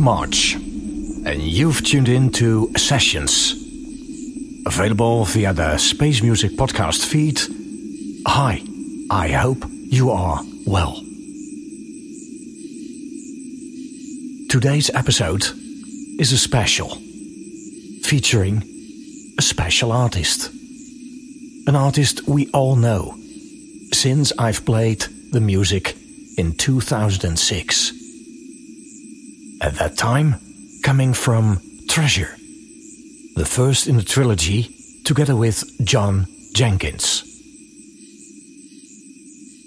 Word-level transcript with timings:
March, 0.00 0.54
and 0.54 1.42
you've 1.42 1.82
tuned 1.82 2.08
in 2.08 2.30
to 2.30 2.70
Sessions. 2.76 3.52
Available 4.66 5.24
via 5.24 5.52
the 5.52 5.78
Space 5.78 6.22
Music 6.22 6.52
Podcast 6.52 7.04
feed. 7.04 7.40
Hi, 8.26 8.62
I 9.10 9.28
hope 9.28 9.64
you 9.68 10.10
are 10.10 10.42
well. 10.66 11.02
Today's 14.48 14.90
episode 14.94 15.44
is 16.18 16.32
a 16.32 16.38
special, 16.38 16.96
featuring 18.02 18.62
a 19.38 19.42
special 19.42 19.92
artist. 19.92 20.50
An 21.66 21.76
artist 21.76 22.26
we 22.28 22.48
all 22.52 22.76
know, 22.76 23.16
since 23.92 24.32
I've 24.38 24.64
played 24.64 25.04
the 25.32 25.40
music 25.40 25.96
in 26.36 26.52
2006 26.52 27.97
at 29.68 29.74
that 29.74 29.98
time 29.98 30.34
coming 30.82 31.12
from 31.12 31.60
Treasure, 31.90 32.34
the 33.36 33.44
first 33.44 33.86
in 33.86 33.96
the 33.96 34.02
trilogy, 34.02 34.74
together 35.04 35.36
with 35.36 35.62
Jon 35.84 36.26
Jenkins. 36.54 37.22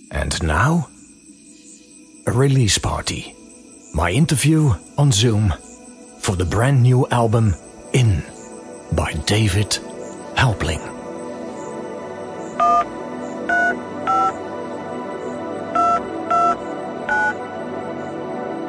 And 0.10 0.42
now, 0.42 0.90
a 2.26 2.32
release 2.32 2.80
party. 2.80 3.36
My 3.94 4.10
interview 4.10 4.74
on 4.98 5.12
Zoom 5.12 5.54
for 6.20 6.36
the 6.36 6.46
brand 6.46 6.82
new 6.82 7.08
album 7.10 7.54
In 7.94 8.24
by 8.94 9.14
David 9.28 9.78
Helpling. 10.36 11.01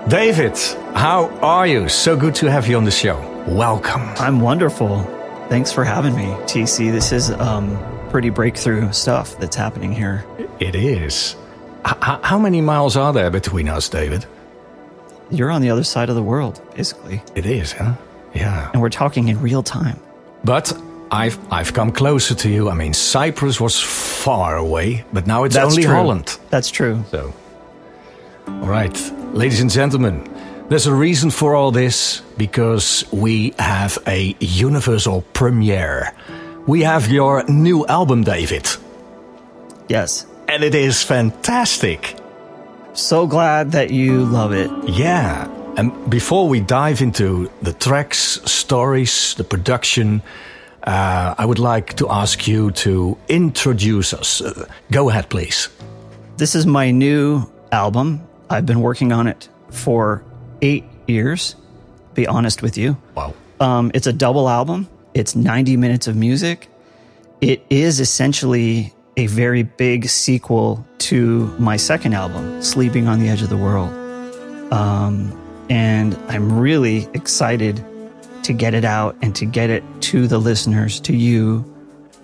David, 0.08 0.58
how 0.94 1.28
are 1.40 1.66
you? 1.66 1.88
So 1.88 2.16
good 2.16 2.34
to 2.36 2.50
have 2.50 2.66
you 2.66 2.76
on 2.76 2.84
the 2.84 2.90
show. 2.90 3.16
Welcome. 3.46 4.02
I'm 4.18 4.40
wonderful. 4.40 5.02
Thanks 5.48 5.70
for 5.72 5.84
having 5.84 6.16
me, 6.16 6.24
TC. 6.46 6.90
This 6.90 7.12
is 7.12 7.30
um, 7.30 7.78
pretty 8.10 8.30
breakthrough 8.30 8.90
stuff 8.92 9.38
that's 9.38 9.54
happening 9.54 9.92
here. 9.92 10.24
It 10.58 10.74
is. 10.74 11.36
H- 11.86 11.94
how 12.00 12.38
many 12.38 12.60
miles 12.60 12.96
are 12.96 13.12
there 13.12 13.30
between 13.30 13.68
us, 13.68 13.88
David? 13.88 14.26
You're 15.30 15.50
on 15.50 15.62
the 15.62 15.70
other 15.70 15.84
side 15.84 16.08
of 16.08 16.16
the 16.16 16.22
world, 16.22 16.60
basically. 16.74 17.22
It 17.36 17.46
is, 17.46 17.72
huh? 17.72 17.94
Yeah. 18.34 18.70
And 18.72 18.82
we're 18.82 18.90
talking 18.90 19.28
in 19.28 19.40
real 19.40 19.62
time. 19.62 20.00
But 20.44 20.72
I've 21.12 21.38
I've 21.52 21.74
come 21.74 21.92
closer 21.92 22.34
to 22.34 22.48
you. 22.48 22.68
I 22.68 22.74
mean, 22.74 22.92
Cyprus 22.92 23.60
was 23.60 23.80
far 23.80 24.56
away, 24.56 25.04
but 25.12 25.26
now 25.28 25.44
it's 25.44 25.54
That's 25.54 25.70
only 25.72 25.84
true. 25.84 25.92
Holland. 25.94 26.38
That's 26.50 26.70
true. 26.70 27.04
So, 27.10 27.32
all 28.48 28.66
right, 28.68 28.96
ladies 29.32 29.60
and 29.60 29.70
gentlemen, 29.70 30.28
there's 30.68 30.86
a 30.86 30.94
reason 30.94 31.30
for 31.30 31.54
all 31.54 31.70
this 31.70 32.22
because 32.36 33.04
we 33.12 33.54
have 33.58 33.98
a 34.06 34.34
universal 34.40 35.22
premiere. 35.32 36.12
We 36.66 36.82
have 36.82 37.08
your 37.08 37.44
new 37.48 37.86
album, 37.86 38.24
David, 38.24 38.68
Yes. 39.88 40.26
and 40.48 40.62
it 40.62 40.74
is 40.74 41.02
fantastic. 41.02 42.16
So 42.94 43.26
glad 43.26 43.72
that 43.72 43.90
you 43.90 44.24
love 44.24 44.52
it. 44.52 44.70
Yeah. 44.88 45.48
And 45.76 45.92
before 46.10 46.48
we 46.48 46.60
dive 46.60 47.00
into 47.00 47.50
the 47.62 47.72
tracks, 47.72 48.40
stories, 48.44 49.34
the 49.34 49.44
production, 49.44 50.22
uh, 50.86 51.34
I 51.38 51.46
would 51.46 51.58
like 51.58 51.96
to 51.96 52.08
ask 52.10 52.46
you 52.46 52.70
to 52.72 53.16
introduce 53.28 54.12
us. 54.12 54.42
Uh, 54.42 54.66
go 54.90 55.08
ahead, 55.08 55.30
please. 55.30 55.68
This 56.36 56.54
is 56.54 56.66
my 56.66 56.90
new 56.90 57.50
album. 57.70 58.20
I've 58.52 58.66
been 58.66 58.82
working 58.82 59.12
on 59.12 59.26
it 59.26 59.48
for 59.70 60.22
eight 60.60 60.84
years, 61.08 61.56
be 62.12 62.26
honest 62.26 62.62
with 62.62 62.76
you. 62.76 62.98
Wow. 63.14 63.34
Um, 63.60 63.90
it's 63.94 64.06
a 64.06 64.12
double 64.12 64.48
album. 64.48 64.88
It's 65.14 65.34
90 65.34 65.78
minutes 65.78 66.06
of 66.06 66.16
music. 66.16 66.68
It 67.40 67.64
is 67.70 67.98
essentially 67.98 68.92
a 69.16 69.26
very 69.26 69.62
big 69.62 70.08
sequel 70.08 70.86
to 70.98 71.46
my 71.58 71.76
second 71.76 72.14
album, 72.14 72.62
Sleeping 72.62 73.08
on 73.08 73.20
the 73.20 73.28
Edge 73.28 73.42
of 73.42 73.48
the 73.48 73.56
World. 73.56 73.90
Um, 74.72 75.38
and 75.70 76.14
I'm 76.28 76.58
really 76.58 77.08
excited 77.14 77.82
to 78.42 78.52
get 78.52 78.74
it 78.74 78.84
out 78.84 79.16
and 79.22 79.34
to 79.36 79.46
get 79.46 79.70
it 79.70 79.82
to 80.02 80.26
the 80.26 80.38
listeners, 80.38 81.00
to 81.00 81.16
you. 81.16 81.64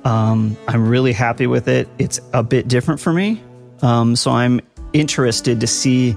Um, 0.05 0.56
I'm 0.66 0.89
really 0.89 1.12
happy 1.12 1.47
with 1.47 1.69
it. 1.69 1.89
It's 1.99 2.21
a 2.34 2.43
bit 2.43 2.69
different 2.69 3.00
for 3.00 3.12
me. 3.12 3.43
Um, 3.83 4.16
so 4.16 4.31
I'm 4.31 4.60
interested 4.93 5.60
to 5.60 5.66
see 5.66 6.16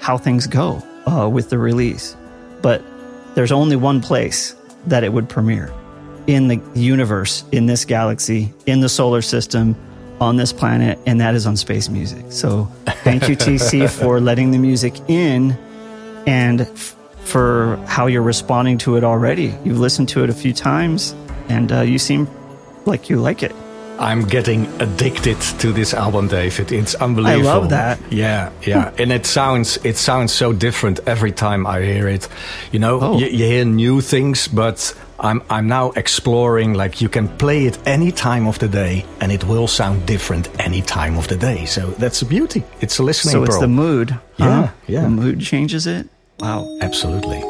how 0.00 0.18
things 0.18 0.46
go 0.46 0.82
uh, 1.06 1.28
with 1.28 1.50
the 1.50 1.58
release. 1.58 2.16
But 2.62 2.82
there's 3.34 3.52
only 3.52 3.76
one 3.76 4.00
place 4.00 4.54
that 4.86 5.04
it 5.04 5.12
would 5.12 5.28
premiere 5.28 5.72
in 6.26 6.48
the 6.48 6.60
universe, 6.74 7.44
in 7.52 7.66
this 7.66 7.84
galaxy, 7.84 8.52
in 8.66 8.80
the 8.80 8.88
solar 8.88 9.22
system, 9.22 9.76
on 10.20 10.36
this 10.36 10.52
planet, 10.52 10.98
and 11.06 11.20
that 11.20 11.34
is 11.34 11.46
on 11.46 11.56
Space 11.56 11.88
Music. 11.88 12.24
So 12.30 12.64
thank 13.04 13.28
you, 13.28 13.36
TC, 13.36 13.88
for 14.00 14.20
letting 14.20 14.50
the 14.50 14.58
music 14.58 14.98
in 15.08 15.52
and 16.26 16.62
f- 16.62 16.96
for 17.24 17.76
how 17.86 18.06
you're 18.06 18.22
responding 18.22 18.78
to 18.78 18.96
it 18.96 19.04
already. 19.04 19.54
You've 19.64 19.78
listened 19.78 20.08
to 20.10 20.24
it 20.24 20.30
a 20.30 20.34
few 20.34 20.52
times 20.52 21.14
and 21.48 21.70
uh, 21.72 21.80
you 21.80 21.98
seem 21.98 22.28
like 22.84 23.08
you 23.08 23.16
like 23.20 23.42
it. 23.42 23.54
I'm 24.00 24.22
getting 24.24 24.66
addicted 24.80 25.40
to 25.60 25.72
this 25.72 25.92
album, 25.94 26.28
David. 26.28 26.70
It's 26.72 26.94
unbelievable. 26.94 27.48
I 27.48 27.52
love 27.54 27.68
that. 27.70 27.98
Yeah, 28.10 28.50
yeah, 28.62 28.90
hmm. 28.90 29.02
and 29.02 29.12
it 29.12 29.26
sounds 29.26 29.78
it 29.84 29.96
sounds 29.96 30.32
so 30.32 30.52
different 30.52 31.00
every 31.06 31.32
time 31.32 31.66
I 31.66 31.82
hear 31.82 32.08
it. 32.08 32.28
You 32.72 32.78
know, 32.78 33.00
Oh. 33.02 33.18
you, 33.18 33.26
you 33.26 33.44
hear 33.46 33.64
new 33.64 34.00
things, 34.00 34.48
but 34.48 34.94
I'm 35.20 35.42
I'm 35.50 35.66
now 35.66 35.90
exploring. 35.96 36.74
Like 36.74 37.00
you 37.02 37.08
can 37.08 37.28
play 37.38 37.66
it 37.66 37.78
any 37.86 38.12
time 38.12 38.46
of 38.48 38.58
the 38.58 38.68
day, 38.68 39.04
and 39.20 39.32
it 39.32 39.44
will 39.44 39.66
sound 39.68 40.06
different 40.06 40.48
any 40.60 40.80
time 40.82 41.18
of 41.18 41.26
the 41.26 41.36
day. 41.36 41.66
So 41.66 41.90
that's 41.98 42.20
the 42.20 42.26
beauty. 42.26 42.62
It's 42.80 42.98
a 43.00 43.02
listening. 43.02 43.32
So 43.32 43.42
it's 43.44 43.58
the 43.58 43.68
mood. 43.68 44.10
huh? 44.10 44.18
Yeah, 44.38 44.70
yeah. 44.86 45.02
The 45.02 45.10
mood 45.10 45.40
changes 45.40 45.86
it. 45.86 46.06
Wow. 46.40 46.78
Absolutely. 46.80 47.42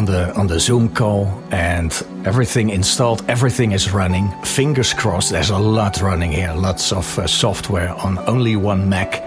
On 0.00 0.06
the 0.06 0.34
on 0.34 0.46
the 0.46 0.58
Zoom 0.58 0.88
call 0.88 1.26
and 1.50 1.92
everything 2.24 2.70
installed, 2.70 3.22
everything 3.28 3.72
is 3.72 3.92
running. 3.92 4.30
Fingers 4.44 4.94
crossed. 4.94 5.30
There's 5.30 5.50
a 5.50 5.58
lot 5.58 6.00
running 6.00 6.32
here, 6.32 6.54
lots 6.54 6.90
of 6.90 7.18
uh, 7.18 7.26
software 7.26 7.90
on 7.90 8.18
only 8.26 8.56
one 8.56 8.88
Mac, 8.88 9.20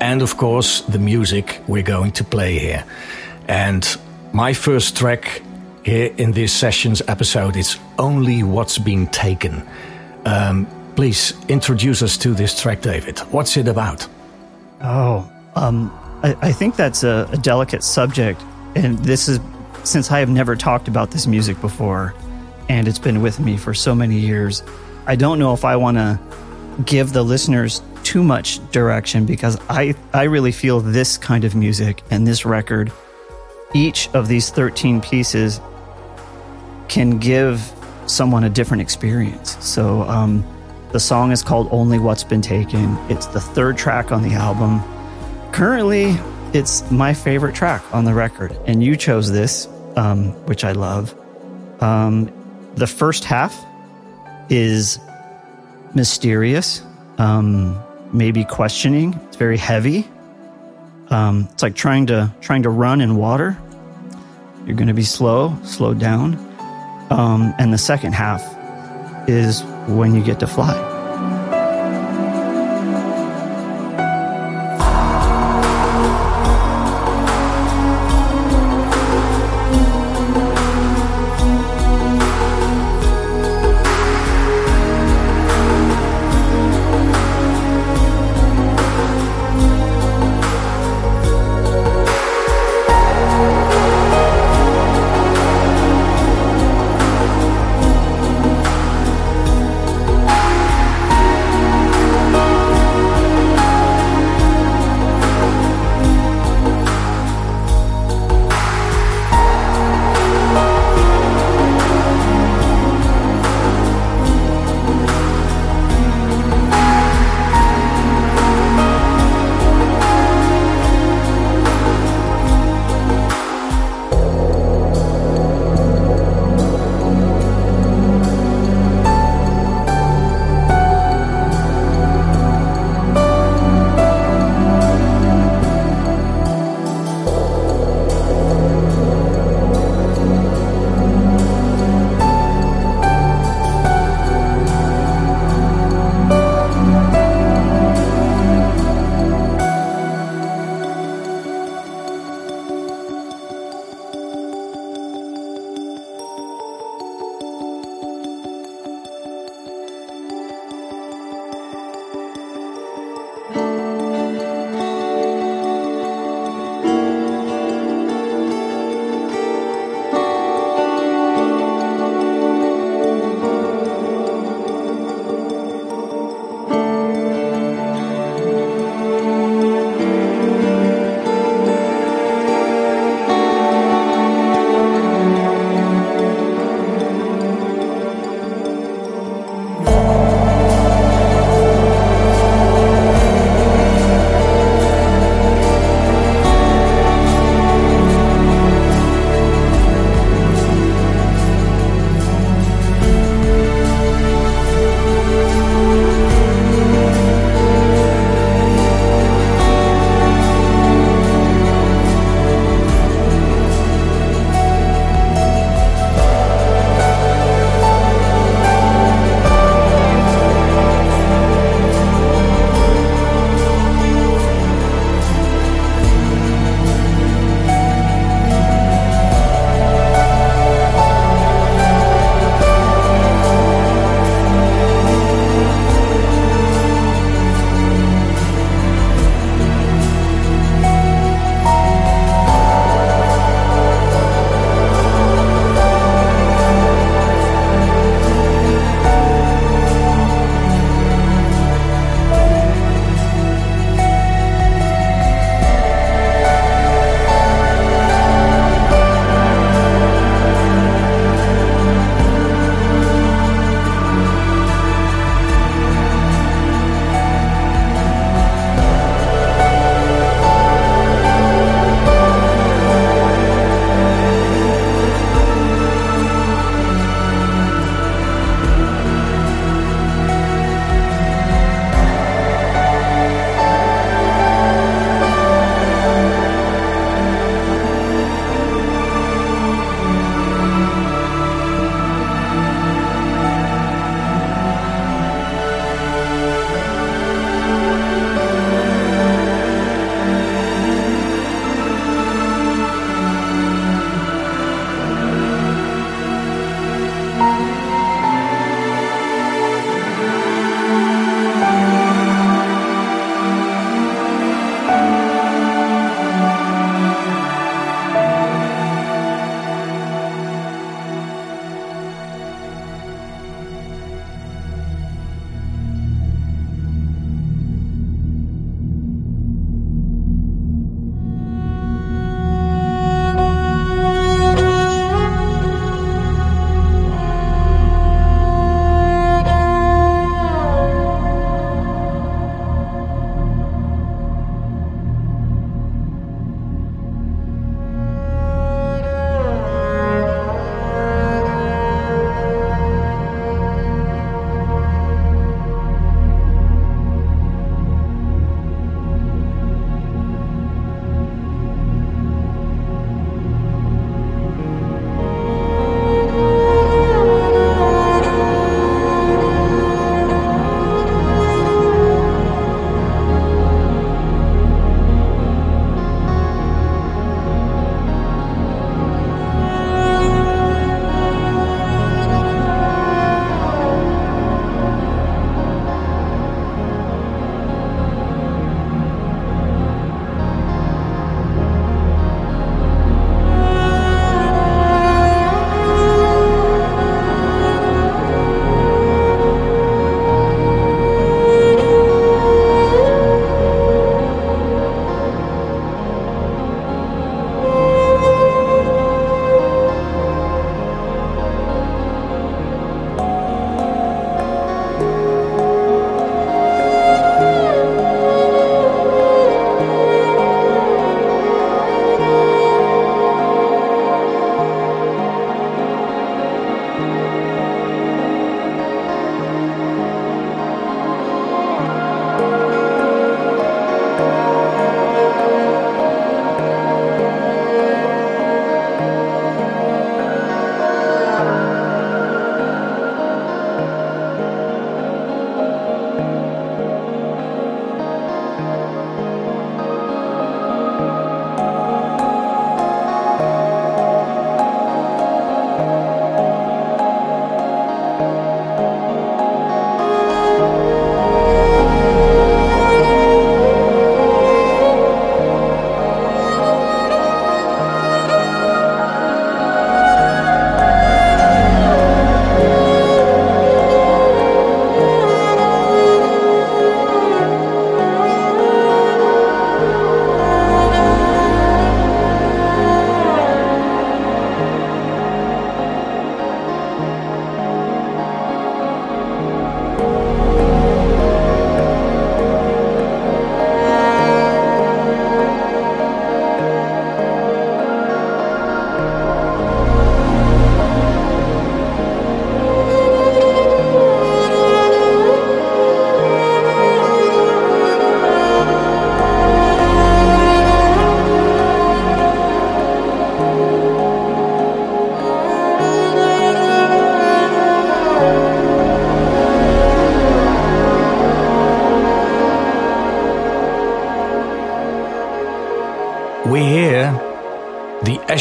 and 0.00 0.22
of 0.22 0.38
course 0.38 0.80
the 0.88 0.98
music 0.98 1.60
we're 1.68 1.82
going 1.82 2.12
to 2.12 2.24
play 2.24 2.58
here. 2.58 2.82
And 3.46 3.84
my 4.32 4.54
first 4.54 4.96
track 4.96 5.42
here 5.84 6.10
in 6.16 6.32
this 6.32 6.50
sessions 6.50 7.02
episode 7.08 7.54
is 7.54 7.78
only 7.98 8.42
what's 8.42 8.78
been 8.78 9.08
taken. 9.08 9.62
Um, 10.24 10.66
please 10.94 11.34
introduce 11.48 12.02
us 12.02 12.16
to 12.18 12.32
this 12.32 12.58
track, 12.58 12.80
David. 12.80 13.18
What's 13.32 13.58
it 13.58 13.68
about? 13.68 14.08
Oh, 14.80 15.30
um, 15.56 15.90
I, 16.22 16.34
I 16.40 16.52
think 16.52 16.76
that's 16.76 17.04
a, 17.04 17.28
a 17.32 17.36
delicate 17.36 17.84
subject. 17.84 18.40
And 18.74 18.98
this 18.98 19.28
is 19.28 19.40
since 19.86 20.10
I 20.10 20.18
have 20.18 20.28
never 20.28 20.56
talked 20.56 20.88
about 20.88 21.12
this 21.12 21.26
music 21.26 21.60
before, 21.60 22.14
and 22.68 22.88
it's 22.88 22.98
been 22.98 23.22
with 23.22 23.38
me 23.38 23.56
for 23.56 23.72
so 23.72 23.94
many 23.94 24.18
years. 24.18 24.62
I 25.06 25.14
don't 25.14 25.38
know 25.38 25.54
if 25.54 25.64
I 25.64 25.76
want 25.76 25.96
to 25.96 26.18
give 26.84 27.12
the 27.12 27.22
listeners 27.22 27.80
too 28.02 28.22
much 28.22 28.60
direction 28.70 29.26
because 29.26 29.58
I, 29.68 29.94
I 30.12 30.24
really 30.24 30.52
feel 30.52 30.80
this 30.80 31.16
kind 31.16 31.44
of 31.44 31.54
music 31.54 32.02
and 32.10 32.26
this 32.26 32.44
record, 32.44 32.92
each 33.74 34.08
of 34.10 34.28
these 34.28 34.50
13 34.50 35.00
pieces 35.00 35.60
can 36.88 37.18
give 37.18 37.72
someone 38.06 38.44
a 38.44 38.50
different 38.50 38.80
experience. 38.80 39.56
So 39.64 40.02
um, 40.02 40.44
the 40.92 41.00
song 41.00 41.30
is 41.30 41.42
called 41.42 41.68
Only 41.70 41.98
What's 41.98 42.24
Been 42.24 42.42
Taken. 42.42 42.96
It's 43.08 43.26
the 43.26 43.40
third 43.40 43.78
track 43.78 44.12
on 44.12 44.22
the 44.22 44.34
album. 44.34 44.82
Currently, 45.52 46.16
it's 46.52 46.88
my 46.90 47.12
favorite 47.12 47.54
track 47.54 47.82
on 47.92 48.04
the 48.04 48.14
record, 48.14 48.56
and 48.66 48.82
you 48.82 48.96
chose 48.96 49.30
this, 49.30 49.68
um, 49.96 50.32
which 50.46 50.64
I 50.64 50.72
love. 50.72 51.14
Um, 51.80 52.30
the 52.74 52.86
first 52.86 53.24
half 53.24 53.56
is 54.48 54.98
mysterious, 55.94 56.82
um, 57.18 57.82
maybe 58.12 58.44
questioning. 58.44 59.14
It's 59.26 59.36
very 59.36 59.56
heavy. 59.56 60.06
Um, 61.08 61.48
it's 61.52 61.62
like 61.62 61.74
trying 61.74 62.06
to 62.06 62.32
trying 62.40 62.62
to 62.64 62.70
run 62.70 63.00
in 63.00 63.16
water. 63.16 63.56
You're 64.66 64.76
going 64.76 64.88
to 64.88 64.94
be 64.94 65.04
slow, 65.04 65.56
slow 65.62 65.94
down, 65.94 66.34
um, 67.10 67.54
and 67.58 67.72
the 67.72 67.78
second 67.78 68.14
half 68.14 68.42
is 69.28 69.62
when 69.86 70.14
you 70.14 70.22
get 70.22 70.40
to 70.40 70.46
fly. 70.46 70.95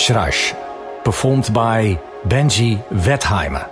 The 0.07 0.13
esraj 0.13 1.03
performed 1.03 1.51
by 1.51 1.99
Benji 2.27 2.77
Wertheimer. 2.89 3.67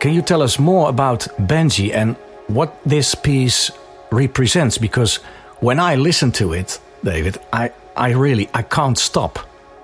Can 0.00 0.14
you 0.14 0.22
tell 0.22 0.40
us 0.40 0.58
more 0.58 0.88
about 0.88 1.28
Benji 1.38 1.92
and 1.92 2.16
what 2.46 2.72
this 2.86 3.14
piece 3.14 3.70
represents? 4.10 4.78
Because 4.78 5.16
when 5.60 5.78
I 5.80 5.96
listen 5.96 6.32
to 6.32 6.54
it, 6.54 6.80
David, 7.02 7.36
I, 7.52 7.72
I 7.94 8.12
really 8.12 8.48
I 8.54 8.62
can't 8.62 8.96
stop. 8.96 9.38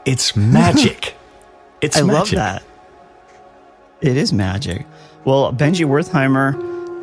It's 0.07 0.35
magic. 0.57 1.15
it's 1.83 1.99
I 1.99 2.03
magic. 2.03 2.15
love 2.15 2.31
that. 2.31 2.63
It 4.01 4.17
is 4.17 4.33
magic. 4.33 4.87
Well, 5.25 5.53
Benji 5.53 5.85
Wertheimer 5.85 6.57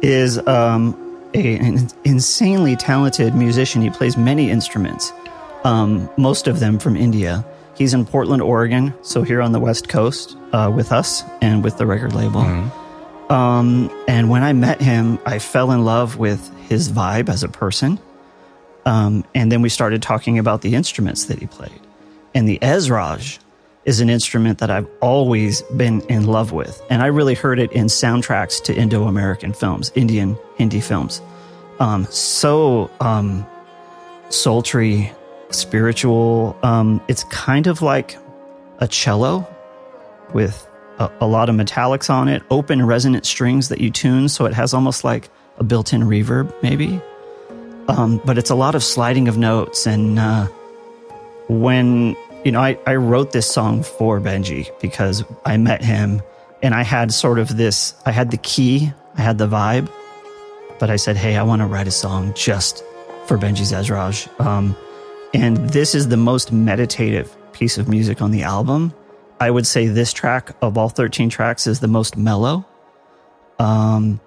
is 0.04 0.40
um, 0.48 0.96
a, 1.36 1.58
an 1.58 1.90
insanely 2.06 2.76
talented 2.76 3.36
musician. 3.36 3.84
He 3.84 3.92
plays 3.92 4.18
many 4.18 4.50
instruments, 4.50 5.12
um, 5.64 6.10
most 6.18 6.48
of 6.48 6.60
them 6.60 6.80
from 6.80 6.96
India. 6.96 7.46
He's 7.78 7.94
in 7.94 8.06
Portland, 8.06 8.42
Oregon, 8.42 8.94
so 9.04 9.22
here 9.22 9.42
on 9.42 9.52
the 9.52 9.60
West 9.60 9.88
Coast 9.88 10.36
uh, 10.52 10.72
with 10.74 10.92
us 10.92 11.24
and 11.42 11.64
with 11.64 11.78
the 11.78 11.86
record 11.86 12.14
label. 12.14 12.42
Um, 13.30 13.92
and 14.08 14.30
when 14.30 14.44
I 14.44 14.54
met 14.54 14.82
him, 14.82 15.20
I 15.26 15.40
fell 15.40 15.72
in 15.72 15.86
love 15.86 16.18
with 16.18 16.52
his 16.70 16.92
vibe 16.92 17.30
as 17.30 17.44
a 17.44 17.50
person. 17.50 18.00
Um, 18.86 19.26
and 19.36 19.52
then 19.52 19.62
we 19.62 19.70
started 19.70 20.02
talking 20.02 20.40
about 20.40 20.62
the 20.62 20.74
instruments 20.74 21.26
that 21.26 21.40
he 21.40 21.46
played. 21.46 21.80
And 22.34 22.48
the 22.48 22.58
esraj 22.60 23.38
is 23.86 24.00
an 24.00 24.10
instrument 24.10 24.60
that 24.60 24.72
I've 24.72 24.88
always 25.02 25.62
been 25.76 26.02
in 26.02 26.26
love 26.26 26.52
with. 26.52 26.82
And 26.90 27.02
I 27.02 27.08
really 27.08 27.36
heard 27.36 27.60
it 27.60 27.72
in 27.72 27.86
soundtracks 27.86 28.62
to 28.64 28.76
Indo 28.76 29.04
American 29.08 29.54
films, 29.54 29.92
Indian 29.94 30.38
Hindi 30.58 30.82
films. 30.82 31.22
Um, 31.80 32.06
so 32.06 32.90
um, 33.00 33.46
sultry, 34.30 35.12
spiritual. 35.50 36.58
Um, 36.64 37.02
it's 37.08 37.24
kind 37.26 37.68
of 37.68 37.82
like 37.82 38.18
a 38.80 38.88
cello 38.88 39.48
with 40.34 40.68
a, 41.00 41.10
a 41.22 41.28
lot 41.28 41.50
of 41.50 41.56
metallics 41.56 42.10
on 42.10 42.28
it, 42.28 42.44
open 42.50 42.86
resonant 42.86 43.26
strings 43.26 43.70
that 43.70 43.82
you 43.82 43.92
tune. 43.92 44.30
So 44.30 44.46
it 44.46 44.54
has 44.54 44.74
almost 44.74 45.04
like 45.04 45.30
a 45.58 45.64
built 45.64 45.94
in 45.94 46.04
reverb, 46.04 46.54
maybe. 46.62 47.02
Um, 47.88 48.22
but 48.26 48.38
it's 48.38 48.50
a 48.50 48.56
lot 48.56 48.76
of 48.76 48.84
sliding 48.84 49.28
of 49.28 49.38
notes. 49.38 49.88
And 49.88 50.20
uh, 50.20 50.48
when, 51.48 52.16
you 52.44 52.52
know, 52.52 52.60
I, 52.60 52.78
I 52.86 52.96
wrote 52.96 53.32
this 53.32 53.50
song 53.50 53.84
for 53.84 54.20
Benji 54.20 54.70
because 54.82 55.24
I 55.46 55.58
met 55.58 55.84
him 55.84 56.22
and 56.62 56.76
I 56.76 56.84
had 56.84 57.14
sort 57.14 57.40
of 57.40 57.56
this, 57.56 57.94
I 58.06 58.12
had 58.12 58.32
the 58.32 58.38
key, 58.38 58.92
I 59.16 59.22
had 59.22 59.38
the 59.38 59.48
vibe, 59.48 59.90
but 60.80 60.90
I 60.90 60.98
said, 60.98 61.16
hey, 61.16 61.38
I 61.38 61.44
want 61.44 61.62
to 61.62 61.66
write 61.66 61.88
a 61.88 61.92
song 61.92 62.34
just 62.36 62.84
for 63.26 63.38
Benji's 63.38 63.72
esraj. 63.72 64.28
Um, 64.40 64.76
and 65.34 65.58
this 65.70 65.94
is 65.94 66.08
the 66.08 66.18
most 66.18 66.52
meditative 66.52 67.36
piece 67.54 67.78
of 67.78 67.88
music 67.88 68.22
on 68.22 68.32
the 68.32 68.44
album. 68.44 68.94
I 69.40 69.52
would 69.52 69.68
say 69.68 69.88
this 69.88 70.14
track 70.14 70.56
of 70.62 70.78
all 70.78 70.90
13 70.90 71.30
tracks 71.30 71.68
is 71.68 71.80
the 71.80 71.88
most 71.88 72.18
mellow. 72.18 72.66
Um, 73.60 74.20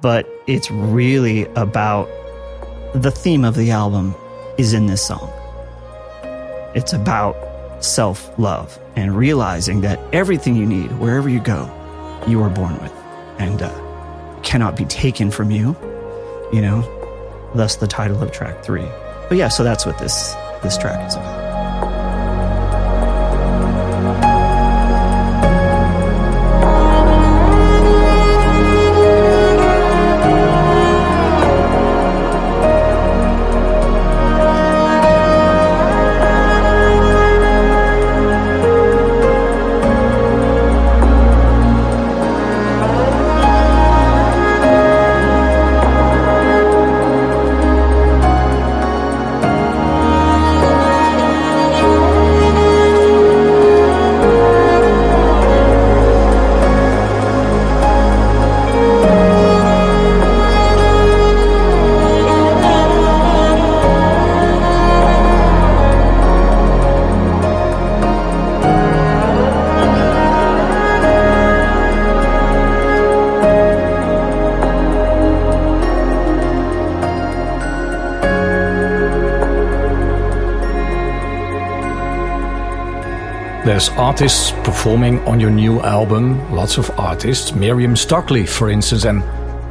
but 0.00 0.28
it's 0.46 0.70
really 0.70 1.46
about 1.56 2.08
the 2.94 3.10
theme 3.10 3.44
of 3.44 3.54
the 3.54 3.70
album 3.70 4.14
is 4.58 4.72
in 4.72 4.86
this 4.86 5.04
song. 5.04 5.30
It's 6.74 6.92
about 6.92 7.36
self 7.84 8.36
love 8.38 8.78
and 8.96 9.16
realizing 9.16 9.80
that 9.80 9.98
everything 10.12 10.54
you 10.54 10.66
need, 10.66 10.92
wherever 10.98 11.28
you 11.28 11.40
go, 11.40 11.68
you 12.26 12.42
are 12.42 12.50
born 12.50 12.80
with 12.80 12.92
and 13.38 13.62
uh, 13.62 14.40
cannot 14.42 14.76
be 14.76 14.84
taken 14.84 15.30
from 15.30 15.50
you, 15.50 15.76
you 16.52 16.60
know, 16.60 16.82
thus 17.54 17.76
the 17.76 17.86
title 17.86 18.22
of 18.22 18.30
track 18.32 18.62
three. 18.62 18.86
But 19.30 19.38
yeah, 19.38 19.46
so 19.46 19.62
that's 19.62 19.86
what 19.86 19.96
this, 19.96 20.34
this 20.60 20.76
track 20.76 21.06
is 21.06 21.14
about. 21.14 21.49
There's 83.80 83.96
artists 83.96 84.50
performing 84.62 85.20
on 85.20 85.40
your 85.40 85.48
new 85.48 85.80
album, 85.80 86.54
lots 86.54 86.76
of 86.76 86.90
artists. 87.00 87.54
Miriam 87.54 87.96
Stockley, 87.96 88.44
for 88.44 88.68
instance, 88.68 89.06
and 89.06 89.22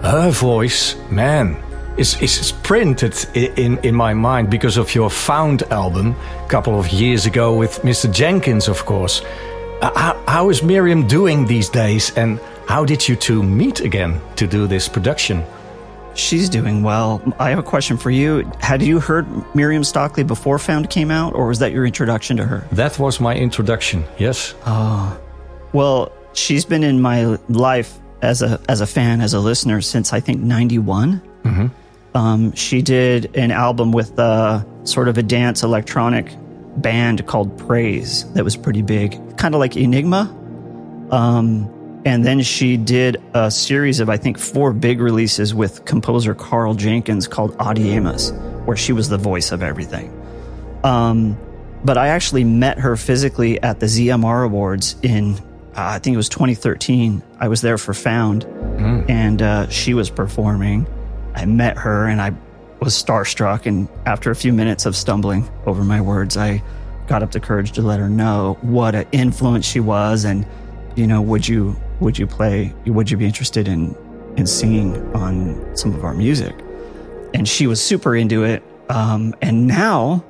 her 0.02 0.32
voice, 0.32 0.96
man, 1.12 1.56
is, 1.96 2.20
is 2.20 2.52
printed 2.64 3.14
in, 3.36 3.78
in 3.84 3.94
my 3.94 4.16
mind 4.16 4.50
because 4.50 4.78
of 4.78 4.96
your 4.96 5.12
Found 5.12 5.62
album 5.72 6.16
a 6.44 6.48
couple 6.48 6.80
of 6.80 6.88
years 6.90 7.28
ago 7.28 7.56
with 7.56 7.84
Mr. 7.84 8.12
Jenkins, 8.12 8.68
of 8.68 8.84
course. 8.84 9.22
Uh, 9.80 9.92
how, 9.96 10.24
how 10.28 10.50
is 10.50 10.64
Miriam 10.64 11.06
doing 11.06 11.46
these 11.46 11.70
days, 11.70 12.12
and 12.18 12.40
how 12.68 12.84
did 12.84 13.08
you 13.08 13.16
two 13.16 13.44
meet 13.44 13.82
again 13.82 14.20
to 14.38 14.48
do 14.48 14.66
this 14.66 14.90
production? 14.90 15.44
She's 16.20 16.50
doing 16.50 16.84
well. 16.84 17.22
I 17.40 17.50
have 17.50 17.60
a 17.60 17.64
question 17.64 17.98
for 17.98 18.12
you. 18.12 18.50
Had 18.60 18.82
you 18.82 19.00
heard 19.00 19.26
Miriam 19.56 19.84
Stockley 19.84 20.24
before 20.24 20.60
Found 20.60 20.90
came 20.90 21.12
out, 21.12 21.34
or 21.34 21.48
was 21.48 21.60
that 21.60 21.72
your 21.72 21.86
introduction 21.86 22.38
to 22.38 22.46
her? 22.46 22.68
That 22.74 23.00
was 23.00 23.20
my 23.20 23.36
introduction, 23.36 24.04
yes. 24.18 24.54
Well, 25.74 26.12
she's 26.34 26.66
been 26.66 26.84
in 26.84 27.02
my 27.02 27.38
life 27.48 27.98
as 28.22 28.42
a 28.42 28.60
as 28.68 28.82
a 28.82 28.88
fan, 28.88 29.22
as 29.22 29.34
a 29.34 29.40
listener 29.40 29.82
since 29.82 30.12
I 30.14 30.20
think 30.20 30.42
'91. 30.42 31.22
Um, 32.16 32.52
she 32.54 32.82
did 32.82 33.36
an 33.38 33.52
album 33.52 33.92
with 33.92 34.18
uh, 34.20 34.64
sort 34.84 35.08
of 35.08 35.18
a 35.18 35.24
dance 35.24 35.64
electronic 35.64 36.36
band 36.78 37.26
called 37.28 37.58
Praise 37.68 38.26
that 38.34 38.44
was 38.44 38.58
pretty 38.58 38.82
big, 38.82 39.38
kind 39.38 39.54
of 39.56 39.60
like 39.60 39.78
Enigma. 39.78 40.36
Um, 41.12 41.70
and 42.10 42.26
then 42.26 42.42
she 42.42 42.76
did 42.76 43.22
a 43.36 43.52
series 43.52 44.00
of 44.00 44.10
I 44.10 44.18
think 44.18 44.40
four 44.40 44.74
big 44.74 45.00
releases 45.00 45.54
with 45.54 45.86
composer 45.86 46.34
Karl 46.34 46.74
Jenkins 46.74 47.28
called 47.28 47.56
Adiemus, 47.58 48.34
where 48.66 48.76
she 48.76 48.94
was 48.94 49.10
the 49.10 49.18
voice 49.20 49.52
of 49.52 49.62
everything. 49.62 50.12
Um, 50.84 51.38
but 51.86 52.00
I 52.00 52.08
actually 52.08 52.44
met 52.46 52.80
her 52.80 52.98
physically 52.98 53.62
at 53.62 53.80
the 53.80 53.86
ZMR 53.86 54.44
Awards 54.44 54.96
in, 55.04 55.36
uh, 55.36 55.42
I 55.76 56.00
think 56.00 56.16
it 56.16 56.18
was 56.18 56.30
2013. 56.30 57.22
I 57.40 57.48
was 57.48 57.62
there 57.62 57.78
for 57.78 57.94
Found, 57.94 58.46
and 59.08 59.44
uh, 59.44 59.70
she 59.70 59.94
was 59.94 60.10
performing. 60.10 60.88
I 61.36 61.46
met 61.46 61.78
her, 61.78 62.08
and 62.08 62.20
I 62.20 62.34
was 62.80 62.96
starstruck. 62.96 63.68
And 63.68 63.88
after 64.08 64.32
a 64.32 64.36
few 64.36 64.52
minutes 64.52 64.88
of 64.88 64.96
stumbling 64.96 65.48
over 65.68 65.84
my 65.84 66.02
words, 66.02 66.38
I 66.38 66.64
got 67.06 67.22
up 67.22 67.34
the 67.34 67.40
courage 67.40 67.74
to 67.74 67.84
let 67.84 68.00
her 68.00 68.10
know 68.10 68.58
what 68.62 68.96
an 68.96 69.06
influence 69.12 69.68
she 69.68 69.80
was, 69.80 70.26
and 70.26 70.44
you 70.96 71.06
know, 71.06 71.22
would 71.22 71.48
you 71.48 71.80
would 72.00 72.18
you 72.18 72.28
play? 72.28 72.74
Would 72.86 73.12
you 73.12 73.18
be 73.18 73.26
interested 73.26 73.68
in 73.68 73.96
in 74.38 74.48
singing 74.48 74.96
on 75.16 75.76
some 75.76 75.94
of 75.94 76.04
our 76.04 76.14
music? 76.14 76.56
And 77.34 77.48
she 77.48 77.68
was 77.68 77.82
super 77.82 78.16
into 78.16 78.44
it. 78.44 78.64
Um, 78.90 79.36
and 79.42 79.68
now 79.68 80.24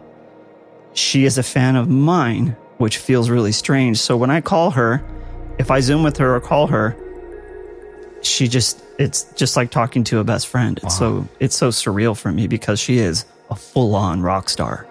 she 0.94 1.26
is 1.26 1.38
a 1.38 1.44
fan 1.44 1.76
of 1.76 1.88
mine, 1.90 2.58
which 2.78 2.98
feels 2.98 3.30
really 3.30 3.52
strange. 3.52 4.00
So 4.00 4.18
when 4.18 4.30
I 4.30 4.42
call 4.42 4.72
her, 4.72 5.04
if 5.58 5.72
I 5.72 5.80
Zoom 5.80 6.04
with 6.04 6.18
her 6.18 6.36
or 6.36 6.42
call 6.42 6.68
her, 6.68 6.96
she 8.22 8.48
just 8.48 8.84
it's 8.98 9.24
just 9.34 9.56
like 9.56 9.72
talking 9.72 10.04
to 10.06 10.20
a 10.20 10.24
best 10.24 10.48
friend. 10.48 10.80
It's 10.84 10.98
so 10.98 11.28
it's 11.40 11.56
so 11.56 11.70
surreal 11.70 12.18
for 12.18 12.32
me 12.32 12.48
because 12.48 12.80
she 12.80 12.98
is 12.98 13.26
a 13.50 13.56
full 13.56 13.96
on 13.96 14.22
rock 14.22 14.50
star. 14.50 14.86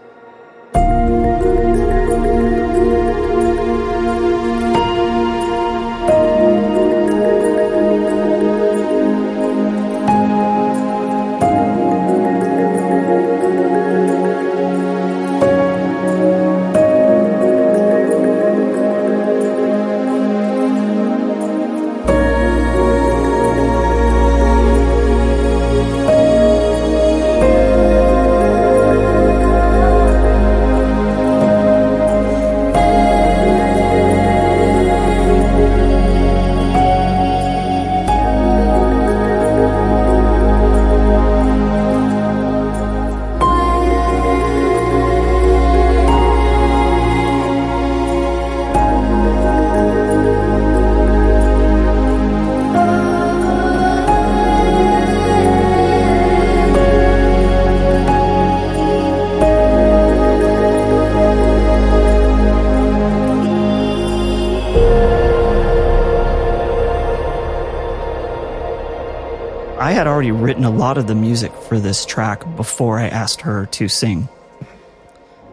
Had 69.98 70.06
already 70.06 70.30
written 70.30 70.62
a 70.62 70.70
lot 70.70 70.96
of 70.96 71.08
the 71.08 71.14
music 71.16 71.52
for 71.52 71.80
this 71.80 72.06
track 72.06 72.44
before 72.54 73.00
I 73.00 73.08
asked 73.08 73.40
her 73.40 73.66
to 73.66 73.88
sing. 73.88 74.28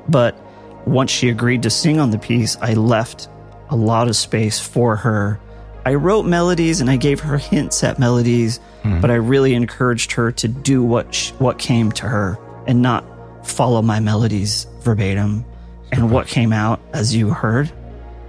But 0.07 0.39
once 0.85 1.09
she 1.09 1.29
agreed 1.29 1.63
to 1.63 1.71
sing 1.71 1.99
on 1.99 2.11
the 2.11 2.19
piece, 2.19 2.55
I 2.61 2.75
left 2.75 3.27
a 3.71 3.75
lot 3.75 4.07
of 4.07 4.15
space 4.15 4.59
for 4.59 4.97
her. 4.97 5.39
I 5.83 5.95
wrote 5.95 6.27
melodies 6.27 6.79
and 6.79 6.91
I 6.91 6.95
gave 6.97 7.21
her 7.21 7.39
hints 7.39 7.83
at 7.83 7.97
melodies, 7.97 8.59
mm-hmm. 8.83 9.01
but 9.01 9.09
I 9.09 9.15
really 9.15 9.55
encouraged 9.55 10.11
her 10.11 10.31
to 10.33 10.47
do 10.47 10.83
what 10.83 11.11
sh- 11.15 11.31
what 11.39 11.57
came 11.57 11.91
to 11.93 12.03
her 12.03 12.37
and 12.67 12.83
not 12.83 13.03
follow 13.47 13.81
my 13.81 13.99
melodies 13.99 14.67
verbatim. 14.81 15.43
And 15.91 16.11
what 16.11 16.27
came 16.27 16.53
out, 16.53 16.79
as 16.93 17.15
you 17.15 17.31
heard, 17.31 17.71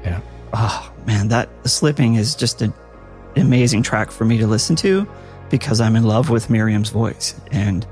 Yeah. 0.03 0.23
oh 0.55 0.91
man, 1.07 1.29
that 1.29 1.51
slipping 1.69 2.15
is 2.15 2.35
just 2.35 2.63
an 2.63 2.73
amazing 3.37 3.83
track 3.83 4.11
for 4.11 4.25
me 4.25 4.39
to 4.39 4.47
listen 4.47 4.77
to 4.77 5.07
because 5.51 5.81
I'm 5.81 5.97
in 5.97 6.05
love 6.05 6.31
with 6.31 6.51
Miriam's 6.51 6.91
voice. 6.91 7.39
And 7.51 7.87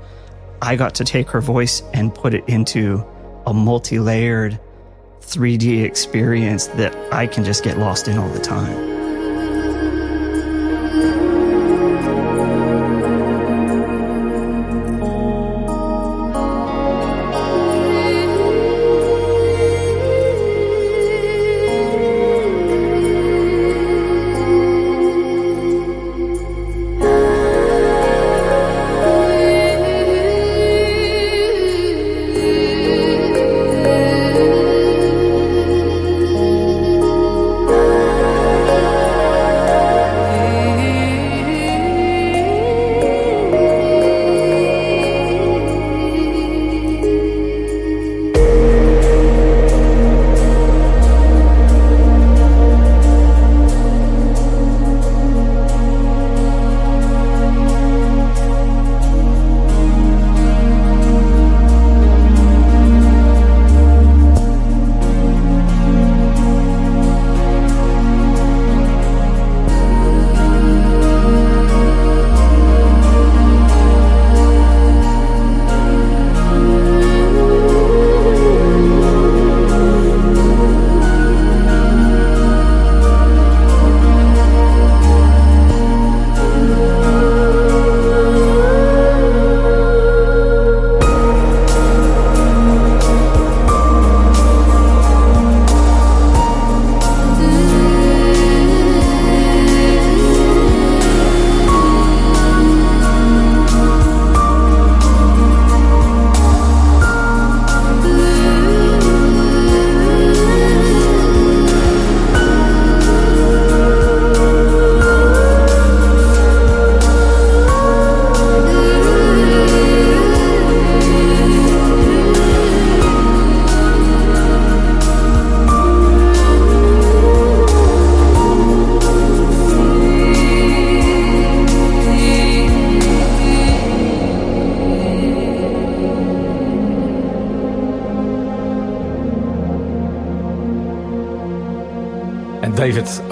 I 0.61 0.75
got 0.75 0.95
to 0.95 1.03
take 1.03 1.29
her 1.29 1.41
voice 1.41 1.83
and 1.93 2.13
put 2.13 2.33
it 2.33 2.43
into 2.47 3.05
a 3.45 3.53
multi 3.53 3.99
layered 3.99 4.59
3D 5.21 5.83
experience 5.83 6.67
that 6.67 6.95
I 7.13 7.27
can 7.27 7.43
just 7.43 7.63
get 7.63 7.77
lost 7.77 8.07
in 8.07 8.17
all 8.17 8.29
the 8.29 8.39
time. 8.39 8.94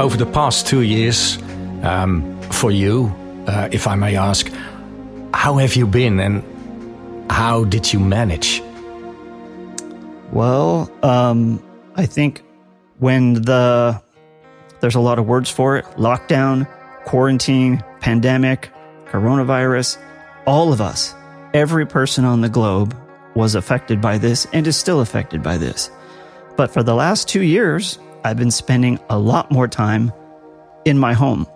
Over 0.03 0.17
the 0.17 0.25
past 0.25 0.67
two 0.67 0.81
years, 0.81 1.37
um, 1.81 2.41
for 2.51 2.71
you, 2.71 3.07
uh, 3.47 3.69
if 3.71 3.87
I 3.87 3.95
may 3.95 4.17
ask, 4.17 4.51
how 5.33 5.55
have 5.55 5.77
you 5.77 5.87
been 5.87 6.19
and 6.19 6.43
how 7.31 7.63
did 7.63 7.93
you 7.93 7.99
manage? 7.99 8.61
Well, 10.33 10.91
um, 11.03 11.63
I 11.95 12.05
think 12.05 12.43
when 12.99 13.35
the 13.35 14.01
there's 14.81 14.95
a 14.95 14.99
lot 14.99 15.19
of 15.19 15.25
words 15.25 15.49
for 15.49 15.77
it 15.77 15.85
lockdown, 15.95 16.67
quarantine, 17.05 17.81
pandemic, 18.01 18.71
coronavirus, 19.05 19.97
all 20.45 20.73
of 20.73 20.81
us, 20.81 21.15
every 21.53 21.85
person 21.85 22.25
on 22.25 22.41
the 22.41 22.49
globe 22.49 22.93
was 23.35 23.55
affected 23.55 24.01
by 24.01 24.17
this 24.17 24.47
and 24.51 24.67
is 24.67 24.75
still 24.75 24.99
affected 24.99 25.41
by 25.41 25.57
this. 25.57 25.89
But 26.57 26.71
for 26.71 26.83
the 26.83 26.93
last 26.93 27.29
two 27.29 27.41
years, 27.41 27.99
I've 28.23 28.37
been 28.37 28.51
spending 28.51 28.99
a 29.09 29.17
lot 29.19 29.51
more 29.51 29.67
time 29.67 30.11
in 30.85 30.97
my 30.97 31.13
home, 31.13 31.47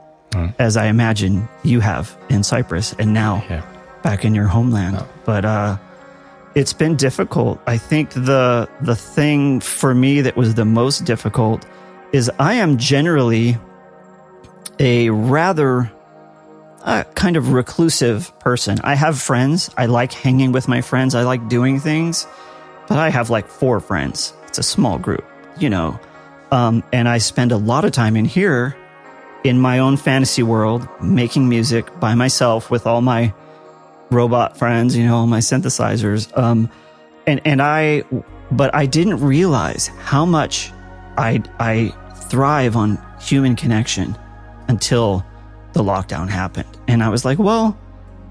as 0.60 0.78
I 0.78 0.86
imagine 0.88 1.48
you 1.64 1.80
have 1.80 2.16
in 2.30 2.44
Cyprus 2.44 2.94
and 3.00 3.14
now 3.14 3.44
Yeah. 3.50 3.62
back 4.04 4.24
in 4.26 4.36
your 4.36 4.48
homeland. 4.48 5.04
But 5.26 5.46
uh, 5.46 5.78
it's 6.56 6.74
been 6.74 6.96
difficult. 6.96 7.60
I 7.68 7.78
think 7.78 8.12
the 8.12 8.68
the 8.82 8.96
thing 8.96 9.60
for 9.62 9.94
me 9.96 10.22
that 10.22 10.36
was 10.38 10.56
the 10.56 10.66
most 10.66 11.06
difficult 11.06 11.66
is 12.14 12.32
I 12.40 12.54
am 12.56 12.78
generally 12.78 13.58
a 14.80 15.10
rather 15.10 15.92
uh, 16.84 17.04
kind 17.16 17.36
of 17.36 17.52
reclusive 17.52 18.32
person. 18.40 18.78
I 18.84 18.96
have 18.96 19.20
friends. 19.20 19.70
I 19.78 19.88
like 19.88 20.14
hanging 20.14 20.52
with 20.52 20.68
my 20.68 20.82
friends. 20.82 21.16
I 21.16 21.24
like 21.24 21.50
doing 21.50 21.80
things, 21.80 22.26
but 22.88 22.98
I 22.98 23.10
have 23.10 23.30
like 23.30 23.48
four 23.48 23.80
friends. 23.80 24.34
It's 24.48 24.58
a 24.60 24.64
small 24.64 24.98
group, 24.98 25.26
you 25.60 25.70
know. 25.70 26.00
Um, 26.52 26.84
and 26.94 27.10
I 27.10 27.18
spend 27.18 27.52
a 27.52 27.58
lot 27.58 27.86
of 27.86 27.92
time 27.92 28.16
in 28.16 28.26
here 28.26 28.76
in 29.44 29.60
my 29.60 29.80
own 29.80 29.98
fantasy 29.98 30.44
world, 30.44 30.88
making 31.02 31.48
music 31.48 32.00
by 32.00 32.16
myself 32.16 32.72
with 32.72 32.88
all 32.88 33.02
my 33.02 33.34
robot 34.10 34.58
friends, 34.58 34.96
you 34.96 35.06
know, 35.06 35.26
my 35.28 35.40
synthesizers. 35.40 36.36
Um, 36.38 36.70
and, 37.26 37.42
and 37.46 37.62
I, 37.62 38.04
but 38.52 38.74
I 38.74 38.86
didn't 38.86 39.20
realize 39.20 39.88
how 40.00 40.26
much 40.26 40.72
I, 41.18 41.44
I 41.60 41.94
thrive 42.30 42.76
on 42.76 43.02
human 43.20 43.56
connection 43.56 44.18
until 44.68 45.26
the 45.74 45.84
lockdown 45.84 46.30
happened. 46.30 46.68
And 46.88 47.04
I 47.04 47.10
was 47.10 47.26
like, 47.26 47.40
well, 47.40 47.78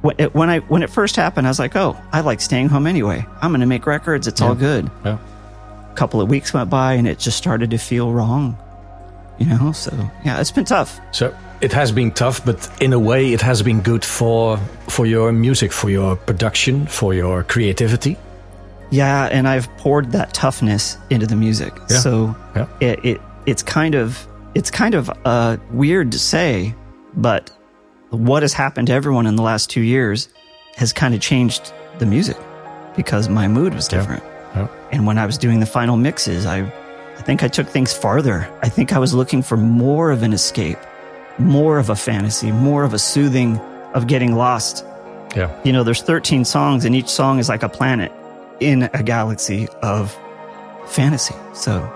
when 0.03 0.17
it, 0.19 0.35
when 0.35 0.51
I, 0.51 0.61
when 0.61 0.83
it 0.83 0.91
first 0.91 1.17
happened, 1.17 1.47
I 1.47 1.51
was 1.51 1.59
like, 1.59 1.77
oh, 1.77 2.01
I 2.13 2.21
like 2.21 2.41
staying 2.41 2.69
home 2.69 2.87
anyway. 2.87 3.27
I'm 3.43 3.51
going 3.51 3.61
to 3.61 3.67
make 3.67 3.87
records. 3.87 4.27
It's 4.27 4.41
all 4.41 4.55
good. 4.55 4.91
Yeah. 5.05 5.19
Couple 5.97 6.21
of 6.21 6.29
weeks 6.29 6.53
went 6.55 6.69
by 6.71 6.93
and 6.99 7.09
it 7.09 7.19
just 7.19 7.37
started 7.39 7.71
to 7.71 7.79
feel 7.79 8.13
wrong, 8.13 8.57
you 9.39 9.47
know? 9.47 9.73
So 9.73 9.91
yeah, 10.25 10.41
it's 10.41 10.53
been 10.53 10.65
tough. 10.67 11.01
So 11.11 11.35
it 11.61 11.73
has 11.73 11.91
been 11.91 12.11
tough, 12.13 12.45
but 12.45 12.69
in 12.81 12.93
a 12.93 12.99
way, 12.99 13.33
it 13.33 13.41
has 13.41 13.63
been 13.63 13.81
good 13.81 14.05
for 14.05 14.59
for 14.89 15.07
your 15.07 15.33
music, 15.33 15.73
for 15.73 15.91
your 15.91 16.17
production, 16.17 16.87
for 16.87 17.15
your 17.15 17.43
creativity. 17.45 18.17
Yeah, 18.91 19.25
and 19.33 19.49
I've 19.49 19.69
poured 19.79 20.13
that 20.13 20.33
toughness 20.35 20.99
into 21.11 21.27
the 21.27 21.35
music. 21.37 21.73
Yeah. 21.91 21.99
So 21.99 22.37
Yeah. 22.55 22.67
it, 22.81 23.05
it 23.05 23.21
it's 23.47 23.63
kind 23.63 23.95
of 23.95 24.27
it's 24.55 24.71
kind 24.71 24.95
of 24.95 25.11
uh, 25.25 25.57
weird 25.73 26.13
to 26.13 26.19
say, 26.19 26.75
but 27.15 27.51
what 28.11 28.43
has 28.43 28.53
happened 28.55 28.87
to 28.89 28.93
everyone 28.95 29.27
in 29.27 29.37
the 29.37 29.43
last 29.43 29.71
two 29.71 29.83
years 29.83 30.29
has 30.77 30.93
kind 30.93 31.15
of 31.15 31.21
changed 31.21 31.73
the 31.99 32.07
music 32.07 32.37
because 32.97 33.29
my 33.31 33.49
mood 33.49 33.75
was 33.75 33.89
different. 33.89 34.23
Yeah. 34.23 34.36
And 34.93 35.07
when 35.07 35.19
I 35.19 35.27
was 35.27 35.39
doing 35.39 35.61
the 35.61 35.67
final 35.67 35.97
mixes, 35.97 36.47
I 36.47 36.61
I 37.19 37.23
think 37.23 37.43
I 37.43 37.49
took 37.49 37.67
things 37.69 37.93
farther. 37.95 38.49
I 38.63 38.69
think 38.69 38.93
I 38.93 38.99
was 38.99 39.15
looking 39.15 39.43
for 39.43 39.57
more 39.57 40.11
of 40.11 40.23
an 40.23 40.33
escape, 40.33 40.79
more 41.39 41.79
of 41.79 41.91
a 41.91 41.97
fantasy, 41.97 42.53
more 42.53 42.85
of 42.85 42.93
a 42.95 42.99
soothing 42.99 43.59
of 43.95 44.07
getting 44.07 44.35
lost 44.37 44.85
Yeah. 45.35 45.51
You 45.65 45.73
know, 45.73 45.83
there's 45.83 46.03
13 46.03 46.45
songs, 46.45 46.85
and 46.85 46.95
each 46.95 47.09
song 47.09 47.39
is 47.39 47.49
like 47.49 47.63
a 47.63 47.69
planet 47.69 48.13
in 48.61 48.85
a 48.95 49.03
galaxy 49.03 49.69
of 49.83 50.17
fantasy. 50.87 51.35
So, 51.55 51.91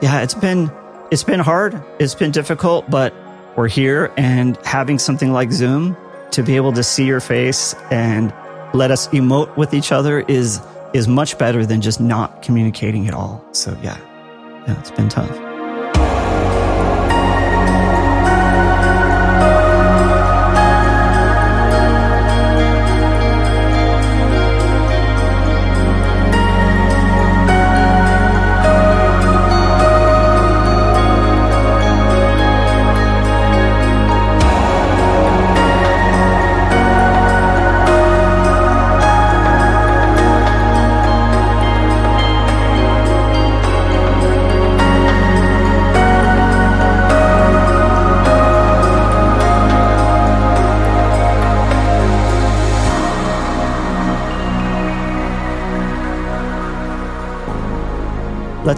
yeah, 0.00 0.22
it's 0.22 0.34
been 0.34 0.70
it's 1.10 1.24
been 1.24 1.40
hard. 1.40 1.82
It's 1.98 2.14
been 2.14 2.30
difficult, 2.30 2.88
but 2.90 3.12
we're 3.56 3.68
here, 3.68 4.12
and 4.16 4.56
having 4.64 4.98
something 4.98 5.32
like 5.32 5.50
Zoom 5.52 5.96
to 6.32 6.42
be 6.42 6.56
able 6.56 6.72
to 6.74 6.82
see 6.82 7.04
your 7.06 7.20
face 7.20 7.74
and 7.90 8.32
let 8.74 8.90
us 8.90 9.08
emote 9.08 9.56
with 9.56 9.74
each 9.74 9.92
other 9.92 10.20
is 10.28 10.60
is 10.94 11.08
much 11.08 11.38
better 11.38 11.66
than 11.66 11.80
just 11.80 12.00
not 12.00 12.42
communicating 12.42 13.08
at 13.08 13.14
all. 13.14 13.44
So, 13.52 13.76
yeah, 13.82 13.98
yeah, 14.66 14.78
it's 14.78 14.90
been 14.90 15.08
tough. 15.08 15.47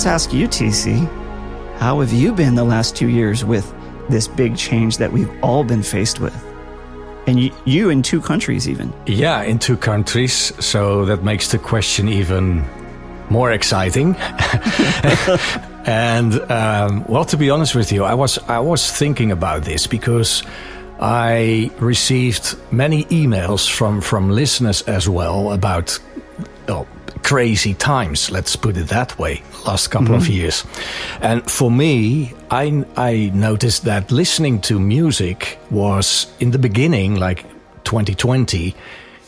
Let's 0.00 0.06
ask 0.06 0.32
you, 0.32 0.48
TC, 0.48 1.06
how 1.76 2.00
have 2.00 2.10
you 2.10 2.32
been 2.32 2.54
the 2.54 2.64
last 2.64 2.96
two 2.96 3.10
years 3.10 3.44
with 3.44 3.70
this 4.08 4.26
big 4.26 4.56
change 4.56 4.96
that 4.96 5.12
we've 5.12 5.30
all 5.44 5.62
been 5.62 5.82
faced 5.82 6.20
with? 6.20 6.34
And 7.26 7.38
you, 7.38 7.50
you 7.66 7.90
in 7.90 8.00
two 8.00 8.22
countries, 8.22 8.66
even. 8.66 8.94
Yeah, 9.04 9.42
in 9.42 9.58
two 9.58 9.76
countries. 9.76 10.54
So 10.64 11.04
that 11.04 11.22
makes 11.22 11.52
the 11.52 11.58
question 11.58 12.08
even 12.08 12.64
more 13.28 13.52
exciting. 13.52 14.16
and 15.84 16.40
um, 16.50 17.04
well, 17.06 17.26
to 17.26 17.36
be 17.36 17.50
honest 17.50 17.74
with 17.74 17.92
you, 17.92 18.02
I 18.02 18.14
was 18.14 18.38
I 18.48 18.60
was 18.60 18.90
thinking 18.90 19.30
about 19.30 19.64
this 19.64 19.86
because 19.86 20.42
I 20.98 21.70
received 21.78 22.56
many 22.72 23.04
emails 23.04 23.70
from 23.70 24.00
from 24.00 24.30
listeners 24.30 24.80
as 24.88 25.10
well 25.10 25.52
about 25.52 25.98
crazy 27.30 27.74
times. 27.74 28.28
Let's 28.28 28.56
put 28.56 28.76
it 28.76 28.88
that 28.88 29.16
way. 29.16 29.42
Last 29.64 29.92
couple 29.92 30.16
of 30.16 30.28
years, 30.28 30.64
and 31.20 31.48
for 31.48 31.70
me, 31.70 32.32
I 32.50 32.84
I 32.96 33.30
noticed 33.32 33.84
that 33.84 34.10
listening 34.10 34.60
to 34.62 34.80
music 34.80 35.58
was 35.70 36.26
in 36.40 36.50
the 36.50 36.58
beginning, 36.58 37.20
like 37.20 37.44
2020, 37.84 38.74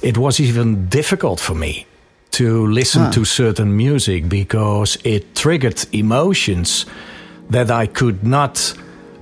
it 0.03 0.19
was 0.19 0.41
even 0.41 0.89
difficult 0.89 1.39
for 1.39 1.55
me 1.55 1.87
to 2.33 2.67
listen 2.67 3.13
to 3.13 3.25
certain 3.25 3.77
music 3.77 4.29
because 4.29 4.99
it 5.05 5.37
triggered 5.37 5.85
emotions 5.93 6.87
that 7.51 7.71
I 7.71 7.87
could 7.87 8.25
not, 8.25 8.75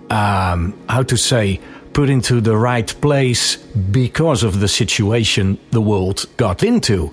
um, 0.09 0.73
how 0.89 1.03
to 1.03 1.17
say, 1.17 1.61
put 1.93 2.09
into 2.09 2.41
the 2.41 2.57
right 2.57 2.95
place 3.01 3.57
because 3.93 4.43
of 4.43 4.61
the 4.61 4.69
situation 4.69 5.59
the 5.71 5.81
world 5.83 6.25
got 6.37 6.63
into. 6.63 7.11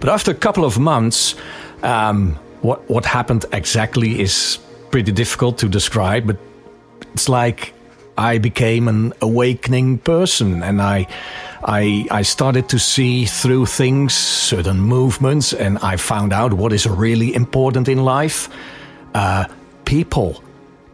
But 0.00 0.08
after 0.08 0.30
a 0.30 0.34
couple 0.34 0.64
of 0.64 0.78
months, 0.78 1.34
um, 1.82 2.36
what 2.62 2.88
what 2.88 3.04
happened 3.04 3.44
exactly 3.52 4.20
is 4.20 4.58
pretty 4.90 5.12
difficult 5.12 5.58
to 5.58 5.68
describe. 5.68 6.26
But 6.26 6.36
it's 7.14 7.28
like 7.28 7.72
I 8.16 8.38
became 8.38 8.88
an 8.88 9.12
awakening 9.20 9.98
person, 9.98 10.62
and 10.62 10.80
I. 10.80 11.06
I, 11.60 12.06
I 12.12 12.22
started 12.22 12.68
to 12.68 12.78
see 12.78 13.26
through 13.26 13.66
things, 13.66 14.14
certain 14.14 14.78
movements, 14.78 15.52
and 15.52 15.76
I 15.78 15.96
found 15.96 16.32
out 16.32 16.52
what 16.52 16.72
is 16.72 16.86
really 16.86 17.34
important 17.34 17.88
in 17.88 18.04
life. 18.04 18.48
Uh, 19.12 19.46
people, 19.84 20.40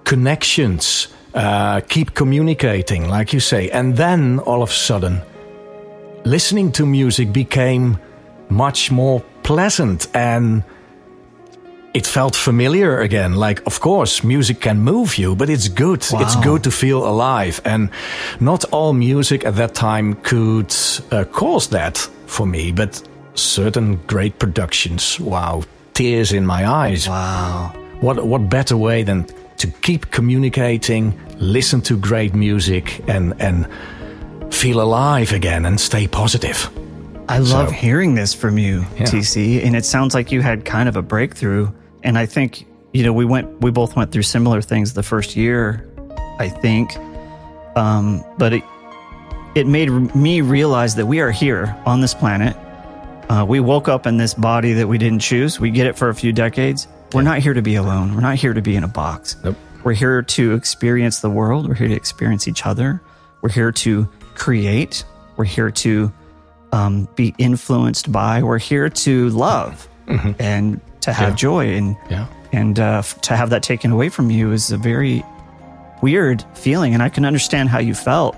connections, 0.05 1.09
uh, 1.35 1.81
keep 1.81 2.15
communicating, 2.15 3.09
like 3.09 3.35
you 3.35 3.41
say. 3.41 3.69
And 3.71 3.97
then 3.99 4.39
all 4.39 4.63
of 4.63 4.71
a 4.71 4.73
sudden, 4.73 5.21
listening 6.25 6.73
to 6.73 6.87
music 6.87 7.31
became 7.31 7.99
much 8.55 8.91
more 8.91 9.21
pleasant 9.43 10.07
and 10.15 10.63
it 11.95 12.07
felt 12.07 12.35
familiar 12.35 13.01
again. 13.01 13.35
Like, 13.35 13.63
of 13.67 13.81
course, 13.81 14.25
music 14.25 14.61
can 14.61 14.81
move 14.81 15.17
you, 15.17 15.37
but 15.37 15.49
it's 15.49 15.69
good. 15.69 16.05
It's 16.13 16.37
good 16.37 16.65
to 16.65 16.71
feel 16.71 17.07
alive. 17.07 17.61
And 17.65 17.89
not 18.41 18.65
all 18.73 18.93
music 18.93 19.45
at 19.45 19.55
that 19.57 19.75
time 19.75 20.15
could 20.15 20.75
uh, 21.13 21.25
cause 21.25 21.69
that 21.69 21.99
for 22.27 22.47
me, 22.47 22.73
but 22.73 23.01
certain 23.35 23.97
great 24.07 24.39
productions, 24.41 25.21
wow, 25.21 25.63
tears 25.93 26.33
in 26.33 26.45
my 26.45 26.67
eyes. 26.67 27.09
Wow. 27.09 27.73
What, 28.01 28.27
what 28.27 28.51
better 28.51 28.77
way 28.77 29.05
than 29.05 29.27
to 29.59 29.69
keep 29.69 30.11
communicating, 30.11 31.15
listen 31.39 31.81
to 31.83 31.97
great 31.97 32.35
music, 32.35 33.09
and, 33.09 33.41
and 33.41 33.69
feel 34.53 34.81
alive 34.81 35.33
again 35.33 35.65
and 35.65 35.81
stay 35.81 36.09
positive? 36.09 36.69
I 37.29 37.39
love 37.39 37.69
So- 37.69 37.75
hearing 37.75 38.15
this 38.15 38.35
from 38.35 38.59
you, 38.59 38.85
Yeah. 38.99 39.07
TC. 39.07 39.63
And 39.65 39.75
it 39.75 39.85
sounds 39.85 40.15
like 40.15 40.31
you 40.31 40.41
had 40.43 40.65
kind 40.65 40.89
of 40.89 40.97
a 40.97 41.03
breakthrough. 41.03 41.69
And 42.03 42.19
I 42.19 42.27
think, 42.27 42.67
you 42.93 43.03
know, 43.03 43.13
we 43.13 43.25
went, 43.25 43.61
we 43.63 43.71
both 43.71 43.97
went 43.97 44.13
through 44.13 44.23
similar 44.23 44.61
things 44.61 44.93
the 44.93 45.03
first 45.03 45.37
year, 45.37 45.87
I 46.39 46.49
think. 46.49 46.97
Um, 47.77 48.23
but 48.39 48.53
it, 48.53 48.63
it 49.55 49.67
made 49.67 49.91
me 50.15 50.41
realize 50.43 50.95
that 50.97 51.07
we 51.07 51.21
are 51.21 51.31
here 51.31 51.75
on 51.87 52.01
this 52.01 52.13
planet. 52.15 52.57
Uh, 53.31 53.45
we 53.49 53.59
woke 53.59 53.89
up 53.89 54.07
in 54.07 54.19
this 54.19 54.35
body 54.35 54.75
that 54.75 54.87
we 54.87 54.99
didn't 54.99 55.21
choose. 55.21 55.59
We 55.59 55.71
get 55.71 55.87
it 55.87 55.97
for 55.97 56.11
a 56.11 56.15
few 56.15 56.33
decades. 56.33 56.87
We're 57.15 57.23
not 57.23 57.39
here 57.39 57.55
to 57.55 57.63
be 57.63 57.77
alone. 57.77 58.15
We're 58.15 58.21
not 58.21 58.37
here 58.37 58.53
to 58.53 58.61
be 58.63 58.77
in 58.77 58.85
a 58.85 58.89
box. 58.89 59.37
Nope. 59.43 59.57
We're 59.83 59.95
here 59.95 60.21
to 60.23 60.53
experience 60.55 61.21
the 61.21 61.31
world. 61.31 61.69
We're 61.69 61.75
here 61.75 61.89
to 61.89 61.95
experience 61.95 62.47
each 62.49 62.67
other. 62.67 63.01
We're 63.41 63.51
here 63.51 63.73
to 63.73 64.09
create. 64.35 65.05
We're 65.37 65.45
here 65.45 65.71
to 65.71 66.13
um, 66.75 67.09
be 67.15 67.35
influenced 67.39 68.11
by. 68.11 68.43
We're 68.43 68.59
here 68.59 68.89
to 69.07 69.29
love 69.31 69.89
and 70.39 70.81
to 71.03 71.13
have 71.13 71.31
Yeah. 71.31 71.35
joy. 71.37 71.65
And 71.77 71.97
Yeah. 72.11 72.27
and 72.53 72.79
uh, 72.79 73.03
to 73.23 73.37
have 73.37 73.51
that 73.51 73.63
taken 73.63 73.91
away 73.93 74.09
from 74.09 74.31
you 74.31 74.53
is 74.53 74.71
a 74.73 74.77
very 74.77 75.25
weird 76.03 76.45
feeling. 76.55 76.95
And 76.95 77.03
I 77.03 77.09
can 77.09 77.25
understand 77.25 77.69
how 77.69 77.79
you 77.79 77.95
felt. 77.95 78.37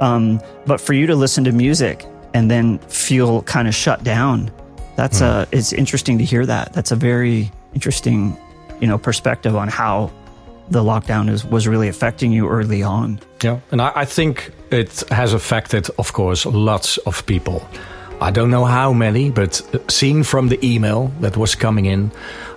Um, 0.00 0.40
but 0.66 0.80
for 0.80 0.92
you 0.94 1.06
to 1.06 1.14
listen 1.14 1.44
to 1.44 1.52
music 1.52 2.06
and 2.34 2.50
then 2.50 2.78
feel 2.88 3.42
kind 3.42 3.68
of 3.68 3.74
shut 3.74 4.02
down, 4.04 4.50
that's 4.96 5.20
a. 5.20 5.46
It's 5.52 5.72
interesting 5.72 6.18
to 6.18 6.24
hear 6.24 6.44
that. 6.46 6.72
That's 6.72 6.90
a 6.92 6.96
very 6.96 7.50
interesting, 7.74 8.36
you 8.80 8.86
know, 8.88 8.98
perspective 8.98 9.54
on 9.56 9.68
how 9.68 10.10
the 10.70 10.82
lockdown 10.82 11.28
is 11.28 11.44
was 11.44 11.66
really 11.68 11.88
affecting 11.88 12.32
you 12.32 12.48
early 12.48 12.82
on. 12.82 13.18
Yeah, 13.42 13.58
and 13.72 13.80
I, 13.82 13.92
I 13.94 14.04
think 14.04 14.52
it 14.70 15.02
has 15.10 15.32
affected, 15.32 15.88
of 15.98 16.12
course, 16.12 16.46
lots 16.46 16.98
of 16.98 17.24
people. 17.26 17.62
I 18.20 18.30
don't 18.30 18.50
know 18.50 18.66
how 18.66 18.92
many, 18.92 19.30
but 19.30 19.62
seeing 19.88 20.24
from 20.24 20.48
the 20.48 20.58
email 20.62 21.10
that 21.20 21.36
was 21.36 21.54
coming 21.54 21.86
in, 21.86 22.10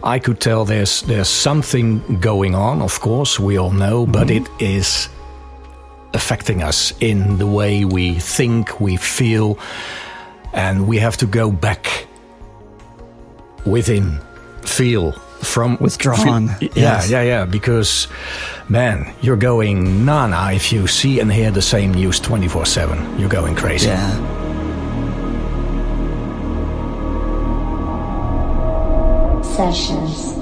I 0.04 0.19
could 0.19 0.41
tell 0.41 0.65
there's 0.65 1.02
there's 1.04 1.30
something 1.30 2.19
going 2.19 2.54
on. 2.54 2.82
Of 2.82 2.99
course, 2.99 3.39
we 3.39 3.58
all 3.58 3.71
know, 3.71 4.06
but 4.06 4.28
mm-hmm. 4.28 4.43
it 4.43 4.62
is 4.62 5.10
affecting 6.13 6.62
us 6.62 6.93
in 6.99 7.38
the 7.38 7.47
way 7.47 7.86
we 7.86 8.15
think, 8.15 8.80
we 8.82 8.97
feel, 8.97 9.58
and 10.52 10.86
we 10.88 10.97
have 10.99 11.15
to 11.17 11.26
go 11.26 11.49
back 11.49 12.08
within, 13.65 14.19
feel 14.63 15.13
from 15.43 15.77
Withdrawn, 15.79 16.47
feel- 16.49 16.69
yeah, 16.69 16.69
yes. 16.75 17.10
yeah, 17.10 17.21
yeah. 17.21 17.45
Because, 17.45 18.08
man, 18.69 19.13
you're 19.21 19.38
going 19.38 20.06
nana 20.06 20.51
if 20.53 20.71
you 20.71 20.88
see 20.88 21.19
and 21.19 21.32
hear 21.32 21.51
the 21.51 21.62
same 21.62 21.93
news 21.93 22.19
twenty 22.19 22.47
four 22.47 22.65
seven. 22.65 22.97
You're 23.19 23.29
going 23.29 23.56
crazy. 23.56 23.88
Yeah. 23.88 24.10
Sessions. 29.56 30.34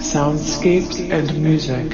soundscapes 0.00 0.98
and 1.10 1.42
music. 1.42 1.92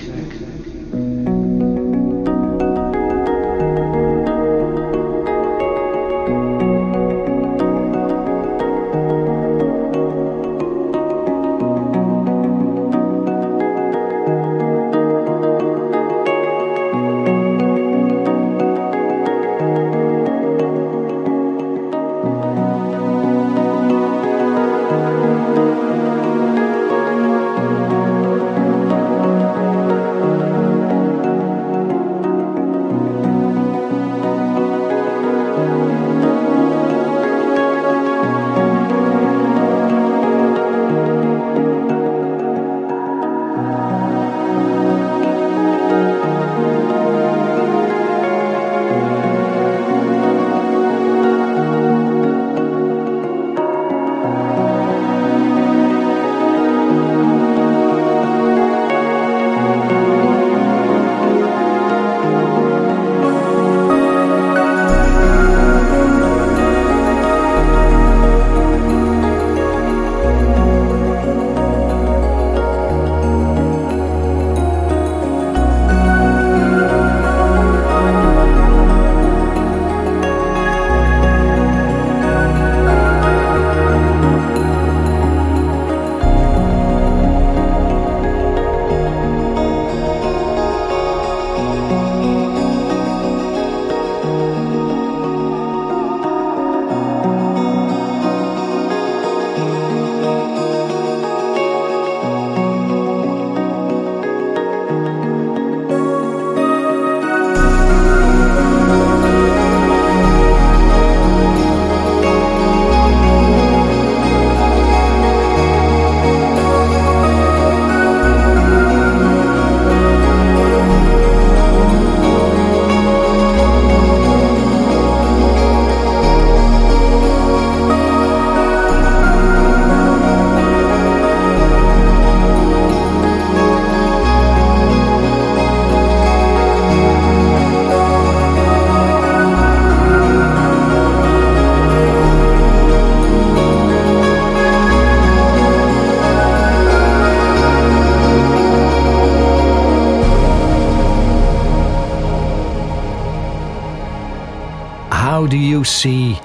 You 155.81 155.85
see 155.85 156.39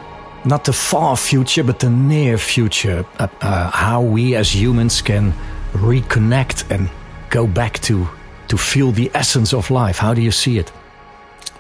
not 0.45 0.63
the 0.63 0.74
far 0.74 1.17
future, 1.17 1.63
but 1.63 1.80
the 1.80 1.89
near 1.89 2.38
future? 2.38 3.06
Uh, 3.19 3.28
uh, 3.41 3.69
how 3.71 4.02
we 4.02 4.36
as 4.36 4.56
humans 4.56 5.02
can 5.02 5.34
reconnect 5.74 6.71
and 6.71 6.89
go 7.30 7.45
back 7.45 7.80
to 7.80 8.08
to 8.48 8.58
feel 8.58 8.91
the 8.91 9.12
essence 9.13 9.54
of 9.54 9.71
life. 9.71 9.98
How 9.98 10.13
do 10.13 10.21
you 10.21 10.32
see 10.32 10.58
it? 10.60 10.71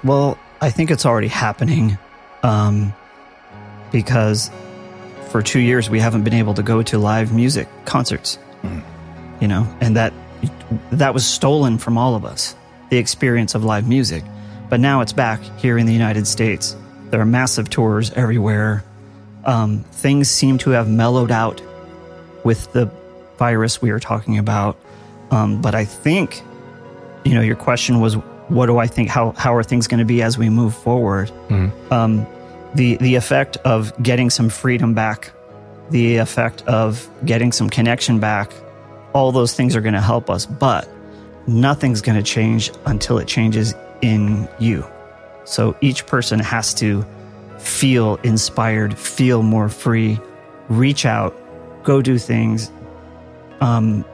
Well, 0.03 0.37
I 0.61 0.69
think 0.69 0.91
it's 0.91 1.05
already 1.05 1.27
happening 1.27 1.97
um, 2.43 2.93
because 3.91 4.51
for 5.31 5.41
two 5.41 5.59
years 5.59 5.89
we 5.89 5.99
haven't 5.99 6.23
been 6.23 6.35
able 6.35 6.53
to 6.53 6.63
go 6.63 6.83
to 6.83 6.97
live 6.97 7.33
music 7.33 7.67
concerts. 7.85 8.39
Mm. 8.61 8.83
You 9.41 9.47
know, 9.49 9.67
and 9.81 9.97
that 9.97 10.13
that 10.91 11.13
was 11.13 11.25
stolen 11.25 11.77
from 11.77 11.97
all 11.97 12.15
of 12.15 12.23
us, 12.23 12.55
the 12.89 12.97
experience 12.97 13.55
of 13.55 13.65
live 13.65 13.85
music. 13.87 14.23
But 14.69 14.79
now 14.79 15.01
it's 15.01 15.13
back 15.13 15.41
here 15.57 15.77
in 15.77 15.85
the 15.85 15.93
United 15.93 16.25
States. 16.25 16.77
There 17.15 17.21
are 17.21 17.25
massive 17.25 17.69
tours 17.69 18.11
everywhere. 18.11 18.83
Um, 19.45 19.85
things 19.93 20.29
seem 20.29 20.57
to 20.57 20.71
have 20.71 20.89
mellowed 20.89 21.31
out 21.31 21.61
with 22.43 22.73
the 22.73 22.91
virus 23.37 23.81
we 23.81 23.89
are 23.91 24.01
talking 24.01 24.37
about. 24.37 24.77
Um, 25.31 25.61
but 25.61 25.75
I 25.75 25.85
think, 25.85 26.43
you 27.23 27.33
know, 27.33 27.39
your 27.39 27.55
question 27.55 28.01
was, 28.01 28.15
what 28.49 28.65
do 28.65 28.79
I 28.79 28.87
think? 28.87 29.07
How 29.07 29.31
how 29.31 29.55
are 29.55 29.63
things 29.63 29.87
going 29.87 29.99
to 29.99 30.05
be 30.05 30.21
as 30.23 30.37
we 30.37 30.49
move 30.49 30.75
forward? 30.75 31.31
Mm-hmm. 31.47 31.93
Um, 31.93 32.27
the 32.73 32.97
the 32.97 33.15
effect 33.15 33.55
of 33.63 33.93
getting 34.03 34.29
some 34.29 34.49
freedom 34.49 34.93
back, 34.93 35.31
the 35.91 36.17
effect 36.17 36.63
of 36.63 37.09
getting 37.23 37.53
some 37.53 37.69
connection 37.69 38.19
back, 38.19 38.51
all 39.13 39.31
those 39.31 39.53
things 39.53 39.73
are 39.73 39.81
going 39.81 39.93
to 39.93 40.01
help 40.01 40.29
us. 40.29 40.45
But 40.45 40.89
nothing's 41.47 42.01
going 42.01 42.17
to 42.17 42.23
change 42.23 42.71
until 42.85 43.19
it 43.19 43.27
changes 43.29 43.73
in 44.01 44.49
you. 44.59 44.85
So 45.45 45.75
each 45.81 46.05
person 46.05 46.39
has 46.39 46.73
to 46.75 47.05
feel 47.59 48.15
inspired, 48.17 48.97
feel 48.97 49.41
more 49.43 49.69
free, 49.69 50.19
reach 50.69 51.05
out, 51.05 51.35
go 51.83 52.01
do 52.01 52.17
things. 52.17 52.71
Um, 53.61 54.05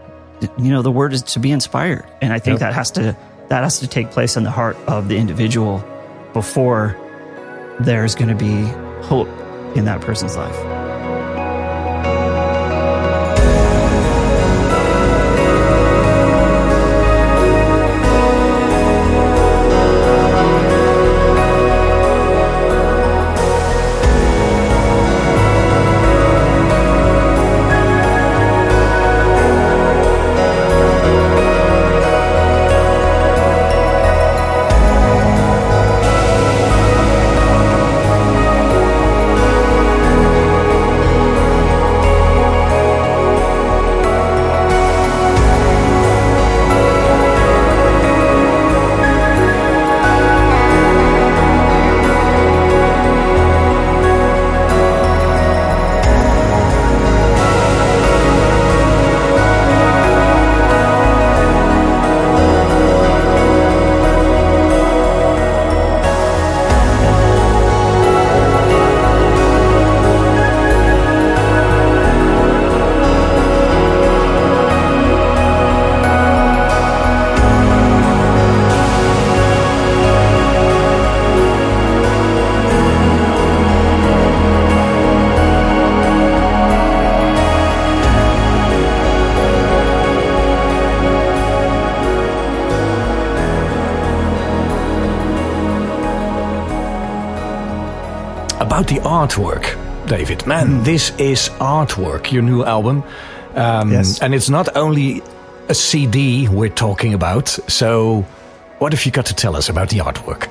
you 0.58 0.72
know, 0.72 0.82
the 0.82 0.91
word 0.91 1.13
is 1.13 1.24
to 1.24 1.39
be 1.39 1.52
inspired, 1.52 2.06
and 2.22 2.34
I 2.34 2.39
think 2.39 2.56
yep. 2.56 2.60
that 2.62 2.74
has 2.74 2.91
to 2.91 3.17
that 3.50 3.63
has 3.63 3.80
to 3.80 3.88
take 3.88 4.12
place 4.12 4.38
in 4.38 4.44
the 4.44 4.52
heart 4.52 4.78
of 4.88 5.10
the 5.10 5.17
individual 5.17 5.84
before 6.34 6.96
there's 7.82 8.15
going 8.15 8.30
to 8.30 8.36
be 8.36 8.63
hope 9.06 9.28
in 9.76 9.86
that 9.86 10.02
person's 10.02 10.38
life. 10.38 10.70
Artwork, 99.22 99.78
David. 100.08 100.48
Man, 100.48 100.67
mm. 100.67 100.84
this 100.84 101.12
is 101.19 101.50
artwork, 101.60 102.32
your 102.32 102.42
new 102.42 102.63
album. 102.63 103.04
Um, 103.54 103.92
yes. 103.92 104.19
And 104.19 104.34
it's 104.34 104.50
not 104.50 104.76
only 104.76 105.22
a 105.69 105.76
CD 105.76 106.48
we're 106.48 106.69
talking 106.69 107.13
about. 107.13 107.48
So, 107.67 108.22
what 108.80 108.94
have 108.94 109.06
you 109.06 109.12
got 109.12 109.28
to 109.28 109.36
tell 109.36 109.56
us 109.56 109.69
about 109.69 109.90
the 109.90 110.00
artwork? 110.00 110.50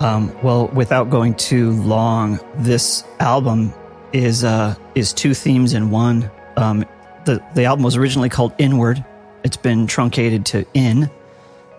Um, 0.00 0.32
well, 0.40 0.68
without 0.68 1.10
going 1.10 1.34
too 1.34 1.72
long, 1.72 2.38
this 2.58 3.02
album 3.18 3.74
is 4.12 4.44
uh, 4.44 4.76
is 4.94 5.12
two 5.12 5.34
themes 5.34 5.74
in 5.74 5.90
one. 5.90 6.30
Um, 6.56 6.84
the 7.24 7.42
the 7.54 7.64
album 7.64 7.82
was 7.82 7.96
originally 7.96 8.28
called 8.28 8.52
Inward. 8.56 9.04
It's 9.42 9.56
been 9.56 9.88
truncated 9.88 10.46
to 10.46 10.64
In 10.74 11.10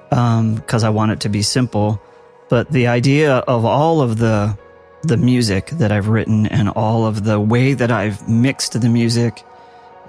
because 0.10 0.84
um, 0.84 0.88
I 0.88 0.90
want 0.90 1.14
it 1.14 1.22
to 1.22 1.30
be 1.30 1.42
simple. 1.42 2.02
But 2.50 2.70
the 2.70 2.88
idea 2.88 3.38
of 3.38 3.64
all 3.64 4.02
of 4.02 4.18
the 4.18 4.58
the 5.04 5.18
music 5.18 5.68
that 5.68 5.92
I've 5.92 6.08
written 6.08 6.48
and 6.48 6.70
all 6.70 7.06
of 7.06 7.26
the 7.26 7.40
way 7.40 7.74
that 7.74 7.92
I've 7.92 8.28
mixed 8.28 8.80
the 8.80 8.90
music, 8.90 9.44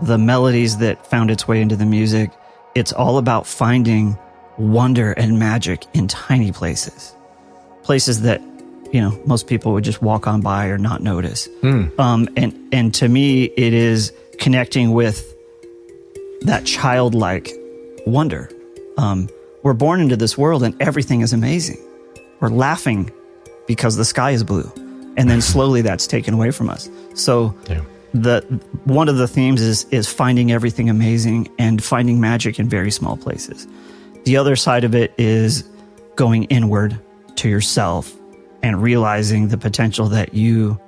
the 0.01 0.18
melodies 0.18 0.78
that 0.78 1.05
found 1.07 1.30
its 1.30 1.49
way 1.49 1.61
into 1.61 1.76
the 1.76 1.84
music. 1.84 2.30
It's 2.74 2.92
all 2.92 3.18
about 3.18 3.47
finding 3.47 4.16
wonder 4.57 5.12
and 5.12 5.38
magic 5.38 5.84
in 5.95 6.07
tiny 6.07 6.53
places, 6.53 7.12
places 7.82 8.22
that, 8.22 8.40
you 8.92 9.01
know, 9.01 9.20
most 9.26 9.49
people 9.49 9.72
would 9.72 9.82
just 9.82 10.01
walk 10.01 10.28
on 10.28 10.40
by 10.40 10.68
or 10.68 10.78
not 10.78 11.03
notice. 11.03 11.49
Mm. 11.62 11.99
Um, 11.99 12.28
and, 12.36 12.57
and 12.72 12.95
to 12.95 13.09
me, 13.09 13.45
it 13.45 13.72
is 13.72 14.12
connecting 14.38 14.92
with 14.92 15.34
that 16.42 16.64
childlike 16.64 17.51
wonder. 18.07 18.49
Um, 18.97 19.28
we're 19.64 19.72
born 19.72 20.01
into 20.01 20.16
this 20.16 20.38
world 20.38 20.62
and 20.62 20.80
everything 20.80 21.20
is 21.20 21.32
amazing. 21.32 21.78
We're 22.38 22.51
laughing 22.51 23.11
because 23.66 23.97
the 23.97 24.05
sky 24.05 24.32
is 24.32 24.45
blue 24.45 24.70
and 25.16 25.28
then 25.28 25.40
slowly 25.40 25.82
that's 25.82 26.06
taken 26.06 26.34
away 26.34 26.50
from 26.50 26.70
us. 26.70 26.88
So 27.14 27.54
yeah. 27.68 27.82
the 28.12 28.40
one 28.84 29.08
of 29.08 29.16
the 29.16 29.28
themes 29.28 29.60
is 29.60 29.84
is 29.90 30.12
finding 30.12 30.52
everything 30.52 30.90
amazing 30.90 31.48
and 31.58 31.82
finding 31.82 32.20
magic 32.20 32.58
in 32.58 32.68
very 32.68 32.90
small 32.90 33.16
places. 33.16 33.66
The 34.24 34.36
other 34.36 34.56
side 34.56 34.84
of 34.84 34.94
it 34.94 35.12
is 35.18 35.68
going 36.16 36.44
inward 36.44 36.98
to 37.36 37.48
yourself 37.48 38.12
and 38.62 38.82
realizing 38.82 39.48
the 39.48 39.58
potential 39.58 40.08
that 40.08 40.34
you 40.34 40.80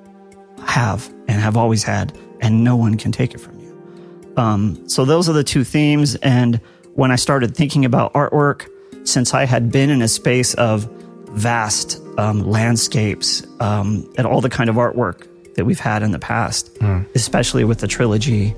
have 0.65 1.13
and 1.29 1.41
have 1.41 1.57
always 1.57 1.83
had, 1.83 2.17
and 2.41 2.65
no 2.65 2.77
one 2.77 2.97
can 2.97 3.13
take 3.13 3.35
it 3.35 3.39
from 3.39 3.59
you. 3.61 4.35
Um, 4.37 4.89
so 4.89 5.05
those 5.05 5.29
are 5.29 5.33
the 5.33 5.45
two 5.45 5.65
themes. 5.65 6.15
And 6.17 6.61
when 6.95 7.11
I 7.11 7.17
started 7.17 7.55
thinking 7.55 7.85
about 7.85 8.13
artwork, 8.15 8.69
since 9.05 9.35
I 9.35 9.45
had 9.45 9.71
been 9.71 9.91
in 9.91 10.03
a 10.03 10.09
space 10.09 10.55
of 10.55 10.89
vast 11.37 12.03
um, 12.19 12.41
landscapes 12.51 13.47
um, 13.61 14.09
and 14.17 14.27
all 14.27 14.41
the 14.41 14.49
kind 14.49 14.69
of 14.71 14.77
artwork 14.77 15.27
that 15.55 15.65
we've 15.65 15.81
had 15.81 16.03
in 16.03 16.11
the 16.11 16.19
past, 16.19 16.75
mm. 16.77 17.07
especially 17.15 17.65
with 17.65 17.79
the 17.79 17.87
trilogy 17.87 18.55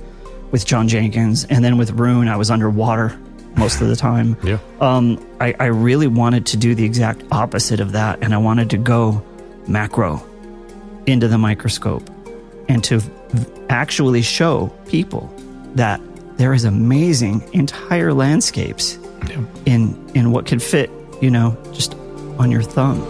with 0.50 0.64
Jon 0.64 0.88
Jenkins. 0.88 1.44
And 1.44 1.64
then 1.64 1.76
with 1.76 1.90
Rune, 1.90 2.28
I 2.28 2.36
was 2.36 2.50
underwater 2.50 3.18
most 3.56 3.80
of 3.80 3.88
the 3.88 3.96
time. 3.96 4.36
Yeah. 4.44 4.58
Um, 4.80 5.24
I, 5.40 5.54
I 5.58 5.66
really 5.66 6.06
wanted 6.06 6.46
to 6.46 6.56
do 6.56 6.74
the 6.74 6.84
exact 6.84 7.22
opposite 7.32 7.80
of 7.80 7.92
that. 7.92 8.20
And 8.22 8.32
I 8.32 8.38
wanted 8.38 8.70
to 8.70 8.78
go 8.78 9.22
macro 9.66 10.24
into 11.06 11.28
the 11.28 11.38
microscope 11.38 12.08
and 12.68 12.82
to 12.84 13.02
actually 13.68 14.22
show 14.22 14.68
people 14.86 15.32
that 15.74 16.00
there 16.36 16.54
is 16.54 16.64
amazing 16.64 17.42
entire 17.52 18.14
landscapes 18.14 18.98
yeah. 19.28 19.44
in 19.66 20.10
in 20.14 20.30
what 20.30 20.46
could 20.46 20.62
fit, 20.62 20.90
you 21.20 21.30
know, 21.30 21.56
just 21.72 21.94
on 22.38 22.50
your 22.50 22.62
thumb. 22.62 23.02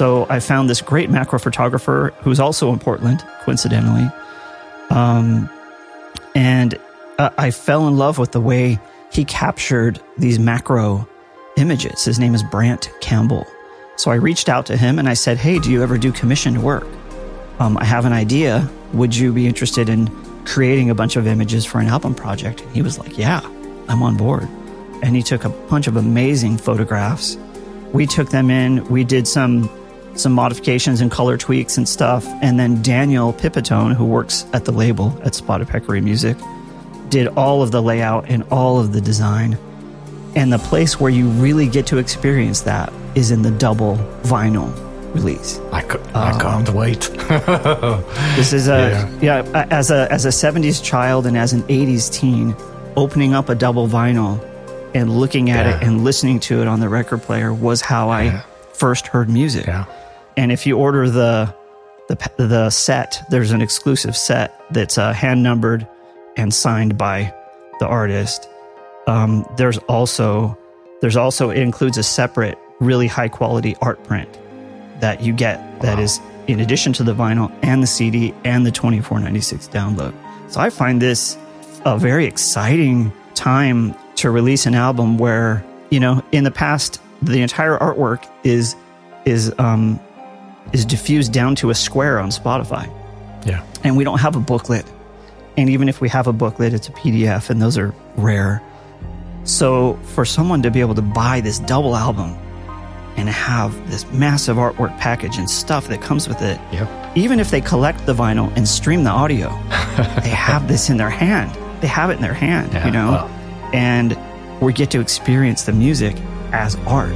So 0.00 0.26
I 0.30 0.40
found 0.40 0.70
this 0.70 0.80
great 0.80 1.10
macro 1.10 1.38
photographer 1.38 2.14
who's 2.20 2.40
also 2.40 2.72
in 2.72 2.78
Portland, 2.78 3.22
coincidentally. 3.44 4.08
Um, 4.88 5.50
and 6.34 6.78
uh, 7.18 7.28
I 7.36 7.50
fell 7.50 7.86
in 7.86 7.98
love 7.98 8.16
with 8.16 8.32
the 8.32 8.40
way 8.40 8.80
he 9.10 9.24
captured 9.24 10.00
these 10.16 10.38
macro 10.38 11.06
images. 11.56 12.04
His 12.04 12.18
name 12.18 12.34
is 12.34 12.42
Brant 12.42 12.90
Campbell. 13.00 13.46
So 13.96 14.10
I 14.10 14.14
reached 14.14 14.48
out 14.48 14.66
to 14.66 14.76
him 14.76 14.98
and 14.98 15.08
I 15.08 15.14
said, 15.14 15.36
Hey, 15.36 15.58
do 15.58 15.70
you 15.70 15.82
ever 15.82 15.98
do 15.98 16.12
commissioned 16.12 16.62
work? 16.62 16.86
Um, 17.58 17.76
I 17.76 17.84
have 17.84 18.06
an 18.06 18.12
idea. 18.12 18.68
Would 18.94 19.14
you 19.14 19.32
be 19.32 19.46
interested 19.46 19.88
in 19.88 20.08
creating 20.46 20.88
a 20.88 20.94
bunch 20.94 21.16
of 21.16 21.26
images 21.26 21.66
for 21.66 21.80
an 21.80 21.86
album 21.86 22.14
project? 22.14 22.62
And 22.62 22.74
he 22.74 22.82
was 22.82 22.98
like, 22.98 23.18
Yeah, 23.18 23.40
I'm 23.88 24.02
on 24.02 24.16
board. 24.16 24.48
And 25.02 25.16
he 25.16 25.22
took 25.22 25.44
a 25.44 25.50
bunch 25.50 25.86
of 25.86 25.96
amazing 25.96 26.56
photographs. 26.56 27.36
We 27.92 28.06
took 28.06 28.30
them 28.30 28.50
in, 28.50 28.84
we 28.88 29.04
did 29.04 29.26
some 29.26 29.68
some 30.14 30.32
modifications 30.32 31.00
and 31.00 31.10
color 31.10 31.36
tweaks 31.36 31.76
and 31.76 31.88
stuff. 31.88 32.26
And 32.42 32.58
then 32.58 32.82
Daniel 32.82 33.32
Pipitone, 33.32 33.94
who 33.94 34.04
works 34.04 34.44
at 34.52 34.64
the 34.64 34.72
label 34.72 35.16
at 35.24 35.34
Spotted 35.34 35.68
Peccary 35.68 36.00
Music, 36.00 36.36
did 37.10 37.26
all 37.28 37.62
of 37.62 37.70
the 37.70 37.82
layout 37.82 38.28
and 38.30 38.42
all 38.50 38.78
of 38.78 38.92
the 38.92 39.00
design. 39.00 39.58
And 40.36 40.52
the 40.52 40.58
place 40.58 41.00
where 41.00 41.10
you 41.10 41.28
really 41.28 41.66
get 41.68 41.86
to 41.88 41.98
experience 41.98 42.60
that 42.62 42.92
is 43.16 43.30
in 43.32 43.42
the 43.42 43.50
double 43.50 43.96
vinyl 44.22 44.72
release. 45.14 45.58
I, 45.72 45.82
c- 45.82 45.98
I 46.14 46.38
can't 46.40 46.68
wait. 46.70 47.10
This 48.36 48.52
is 48.52 48.68
a 48.68 49.08
yeah. 49.20 49.42
as 49.70 49.90
a 49.90 50.10
as 50.12 50.24
a 50.24 50.28
70s 50.28 50.82
child 50.82 51.26
and 51.26 51.36
as 51.36 51.52
an 51.52 51.62
80s 51.64 52.12
teen, 52.12 52.54
opening 52.96 53.34
up 53.34 53.48
a 53.48 53.54
double 53.54 53.88
vinyl 53.88 54.38
and 54.94 55.10
looking 55.18 55.50
at 55.50 55.66
it 55.66 55.82
and 55.86 56.04
listening 56.04 56.38
to 56.40 56.60
it 56.62 56.68
on 56.68 56.80
the 56.80 56.88
record 56.88 57.22
player 57.22 57.52
was 57.52 57.80
how 57.80 58.08
I 58.08 58.22
Yeah. 58.24 58.42
first 58.72 59.06
heard 59.08 59.28
music. 59.28 59.66
yeah. 59.66 59.84
And 60.36 60.52
if 60.52 60.64
you 60.66 60.78
order 60.78 61.10
the 61.10 61.52
the 62.08 62.16
the 62.38 62.70
set, 62.70 63.20
there's 63.30 63.50
an 63.52 63.62
exclusive 63.62 64.16
set 64.16 64.60
that's 64.70 64.96
uh, 64.96 65.12
hand 65.12 65.42
numbered 65.42 65.86
and 66.36 66.52
signed 66.52 66.96
by 66.98 67.32
the 67.78 67.86
artist. 67.86 68.48
Um, 69.06 69.46
there's 69.56 69.78
also 69.78 70.56
there's 71.00 71.16
also 71.16 71.50
it 71.50 71.58
includes 71.58 71.96
a 71.98 72.02
separate, 72.02 72.58
really 72.80 73.06
high 73.06 73.28
quality 73.28 73.76
art 73.80 74.02
print 74.04 74.28
that 75.00 75.22
you 75.22 75.32
get 75.32 75.80
that 75.80 75.98
is 75.98 76.20
in 76.46 76.60
addition 76.60 76.92
to 76.94 77.02
the 77.04 77.14
vinyl 77.14 77.50
and 77.62 77.82
the 77.82 77.86
CD 77.86 78.34
and 78.44 78.66
the 78.66 78.70
2496 78.70 79.68
download. 79.68 80.12
So 80.52 80.60
I 80.60 80.68
find 80.68 81.00
this 81.00 81.38
a 81.86 81.96
very 81.98 82.26
exciting 82.26 83.12
time 83.34 83.94
to 84.16 84.30
release 84.30 84.66
an 84.66 84.74
album 84.74 85.16
where, 85.16 85.64
you 85.90 86.00
know, 86.00 86.22
in 86.32 86.44
the 86.44 86.50
past 86.50 87.00
the 87.22 87.40
entire 87.40 87.78
artwork 87.78 88.26
is 88.44 88.76
is 89.24 89.52
um 89.58 89.98
is 90.72 90.84
diffused 90.84 91.32
down 91.32 91.54
to 91.56 91.70
a 91.70 91.74
square 91.74 92.18
on 92.20 92.28
Spotify 92.30 92.88
Yeah. 93.46 93.64
and 93.82 93.96
we 93.96 94.04
don't 94.04 94.18
have 94.20 94.36
a 94.36 94.40
booklet. 94.40 94.84
And 95.60 95.68
even 95.68 95.88
if 95.90 96.00
we 96.00 96.08
have 96.08 96.26
a 96.26 96.32
booklet, 96.32 96.72
it's 96.72 96.88
a 96.88 96.92
PDF, 96.92 97.50
and 97.50 97.60
those 97.60 97.76
are 97.76 97.92
rare. 98.16 98.62
So 99.44 99.98
for 100.14 100.24
someone 100.24 100.62
to 100.62 100.70
be 100.70 100.80
able 100.80 100.94
to 100.94 101.02
buy 101.02 101.40
this 101.40 101.58
double 101.58 101.94
album 101.96 102.30
and 103.16 103.28
have 103.28 103.90
this 103.90 104.10
massive 104.12 104.56
artwork 104.56 104.96
package 104.98 105.36
and 105.36 105.50
stuff 105.50 105.88
that 105.88 106.00
comes 106.00 106.28
with 106.28 106.40
it, 106.40 106.58
Yep. 106.72 106.88
even 107.16 107.40
if 107.40 107.50
they 107.50 107.60
collect 107.60 108.06
the 108.06 108.14
vinyl 108.14 108.50
and 108.56 108.66
stream 108.66 109.04
the 109.04 109.10
audio, 109.10 109.48
they 110.22 110.30
have 110.30 110.66
this 110.66 110.88
in 110.88 110.96
their 110.96 111.10
hand. 111.10 111.50
They 111.82 111.88
have 111.88 112.08
it 112.10 112.14
in 112.14 112.22
their 112.22 112.32
hand, 112.34 112.72
Yeah, 112.72 112.86
you 112.86 112.92
know? 112.92 113.10
wow. 113.10 113.70
And 113.74 114.16
we 114.62 114.72
get 114.72 114.90
to 114.92 115.00
experience 115.00 115.64
the 115.64 115.72
music 115.72 116.16
as 116.52 116.76
art. 116.86 117.12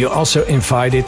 You 0.00 0.08
also 0.08 0.44
invited 0.46 1.04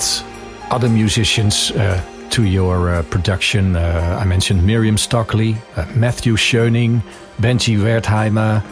other 0.71 0.89
musicians 0.89 1.71
uh, 1.71 2.01
to 2.29 2.45
your 2.45 2.91
uh, 2.91 3.03
production. 3.05 3.75
Uh, 3.75 4.19
I 4.21 4.25
mentioned 4.27 4.67
Miriam 4.67 4.99
Stockley, 4.99 5.57
uh, 5.77 5.87
Matthew 5.95 6.35
Schoening, 6.37 7.03
Benji 7.41 7.79
Wertheimer, 7.79 8.63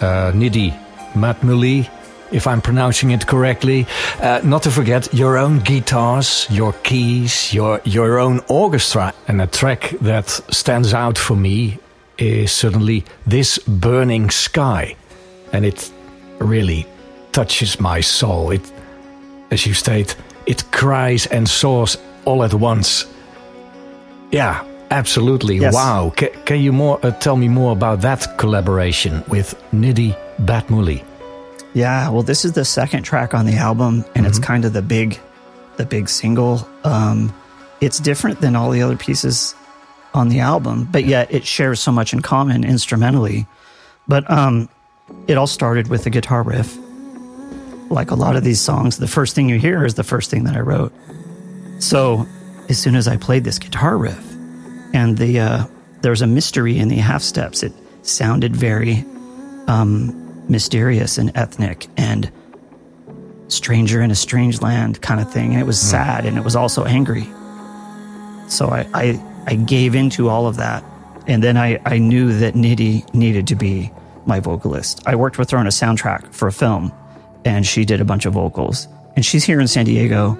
uh, 0.00 0.32
Nidhi 0.32 0.72
Matmuli, 1.14 1.90
if 2.30 2.46
I'm 2.46 2.60
pronouncing 2.60 3.10
it 3.10 3.26
correctly. 3.26 3.86
Uh, 4.20 4.40
not 4.44 4.62
to 4.62 4.70
forget 4.70 5.12
your 5.12 5.36
own 5.36 5.58
guitars, 5.58 6.46
your 6.48 6.72
keys, 6.84 7.52
your, 7.52 7.80
your 7.84 8.20
own 8.20 8.40
orchestra. 8.48 9.12
And 9.26 9.42
a 9.42 9.48
track 9.48 9.96
that 10.00 10.28
stands 10.50 10.94
out 10.94 11.18
for 11.18 11.34
me 11.34 11.78
is 12.18 12.52
certainly 12.52 13.04
This 13.26 13.58
Burning 13.58 14.30
Sky. 14.30 14.94
And 15.52 15.66
it 15.66 15.90
really 16.38 16.86
touches 17.32 17.80
my 17.80 18.00
soul. 18.00 18.52
It 18.52 18.72
as 19.50 19.66
you 19.66 19.74
state, 19.74 20.16
it 20.46 20.70
cries 20.72 21.26
and 21.26 21.48
soars 21.48 21.96
all 22.24 22.42
at 22.42 22.54
once. 22.54 23.06
Yeah, 24.30 24.64
absolutely. 24.90 25.56
Yes. 25.56 25.74
Wow. 25.74 26.12
Ca 26.16 26.28
can 26.44 26.60
you 26.60 26.72
more 26.72 26.98
uh, 27.02 27.10
tell 27.12 27.36
me 27.36 27.48
more 27.48 27.72
about 27.72 28.00
that 28.00 28.38
collaboration 28.38 29.22
with 29.28 29.54
Nidhi 29.72 30.16
Batmuli? 30.38 31.04
Yeah, 31.74 32.08
well, 32.08 32.22
this 32.22 32.44
is 32.44 32.52
the 32.52 32.64
second 32.64 33.02
track 33.02 33.34
on 33.34 33.44
the 33.44 33.56
album, 33.56 34.04
and 34.14 34.26
it's 34.26 34.38
kind 34.38 34.64
of 34.64 34.72
the 34.72 34.80
big, 34.80 35.20
the 35.76 35.84
big 35.84 36.08
single. 36.08 36.66
Um, 36.84 37.34
it's 37.82 38.00
different 38.00 38.40
than 38.40 38.56
all 38.56 38.70
the 38.70 38.80
other 38.80 38.96
pieces 38.96 39.54
on 40.14 40.30
the 40.30 40.40
album, 40.40 40.88
but 40.90 41.04
yet 41.04 41.30
it 41.30 41.44
shares 41.44 41.78
so 41.78 41.92
much 41.92 42.14
in 42.14 42.20
common 42.20 42.64
instrumentally. 42.64 43.46
But 44.08 44.28
um, 44.30 44.70
it 45.26 45.36
all 45.36 45.46
started 45.46 45.88
with 45.88 46.04
the 46.04 46.10
guitar 46.10 46.42
riff. 46.42 46.78
Like 47.88 48.10
a 48.10 48.14
lot 48.14 48.36
of 48.36 48.44
these 48.44 48.60
songs, 48.60 48.98
the 48.98 49.06
first 49.06 49.34
thing 49.34 49.48
you 49.48 49.58
hear 49.58 49.84
is 49.84 49.94
the 49.94 50.04
first 50.04 50.30
thing 50.30 50.44
that 50.44 50.56
I 50.56 50.60
wrote. 50.60 50.92
So 51.78 52.26
as 52.68 52.78
soon 52.78 52.96
as 52.96 53.06
I 53.06 53.16
played 53.16 53.44
this 53.44 53.58
guitar 53.58 53.96
riff, 53.96 54.24
and 54.92 55.18
the 55.18 55.40
uh, 55.40 55.64
there 56.00 56.10
was 56.10 56.22
a 56.22 56.26
mystery 56.26 56.78
in 56.78 56.88
the 56.88 56.96
half 56.96 57.22
steps, 57.22 57.62
it 57.62 57.72
sounded 58.02 58.56
very 58.56 59.04
um, 59.66 60.44
mysterious 60.48 61.18
and 61.18 61.32
ethnic 61.36 61.86
and 61.96 62.30
stranger 63.48 64.00
in 64.00 64.10
a 64.10 64.14
strange 64.14 64.60
land 64.60 65.00
kind 65.02 65.20
of 65.20 65.32
thing. 65.32 65.52
And 65.52 65.60
it 65.60 65.66
was 65.66 65.80
sad 65.80 66.26
and 66.26 66.36
it 66.36 66.44
was 66.44 66.56
also 66.56 66.84
angry. 66.84 67.26
So 68.48 68.68
I, 68.68 68.86
I, 68.94 69.22
I 69.46 69.54
gave 69.54 69.94
into 69.94 70.28
all 70.28 70.46
of 70.46 70.56
that. 70.56 70.84
And 71.26 71.42
then 71.42 71.56
I, 71.56 71.80
I 71.84 71.98
knew 71.98 72.32
that 72.38 72.54
Nidhi 72.54 73.12
needed 73.12 73.48
to 73.48 73.56
be 73.56 73.90
my 74.24 74.40
vocalist. 74.40 75.02
I 75.06 75.16
worked 75.16 75.38
with 75.38 75.50
her 75.50 75.58
on 75.58 75.66
a 75.66 75.70
soundtrack 75.70 76.32
for 76.32 76.48
a 76.48 76.52
film 76.52 76.92
and 77.46 77.64
she 77.64 77.84
did 77.84 78.00
a 78.00 78.04
bunch 78.04 78.26
of 78.26 78.32
vocals. 78.34 78.88
And 79.14 79.24
she's 79.24 79.44
here 79.44 79.60
in 79.60 79.68
San 79.68 79.84
Diego. 79.86 80.36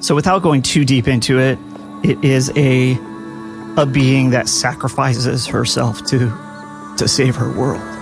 So 0.00 0.14
without 0.14 0.42
going 0.42 0.62
too 0.62 0.84
deep 0.84 1.08
into 1.08 1.38
it, 1.38 1.58
it 2.04 2.22
is 2.22 2.52
a 2.56 2.98
a 3.78 3.86
being 3.86 4.30
that 4.30 4.48
sacrifices 4.48 5.46
herself 5.46 6.04
to 6.06 6.30
to 6.98 7.06
save 7.06 7.36
her 7.36 7.50
world. 7.56 7.95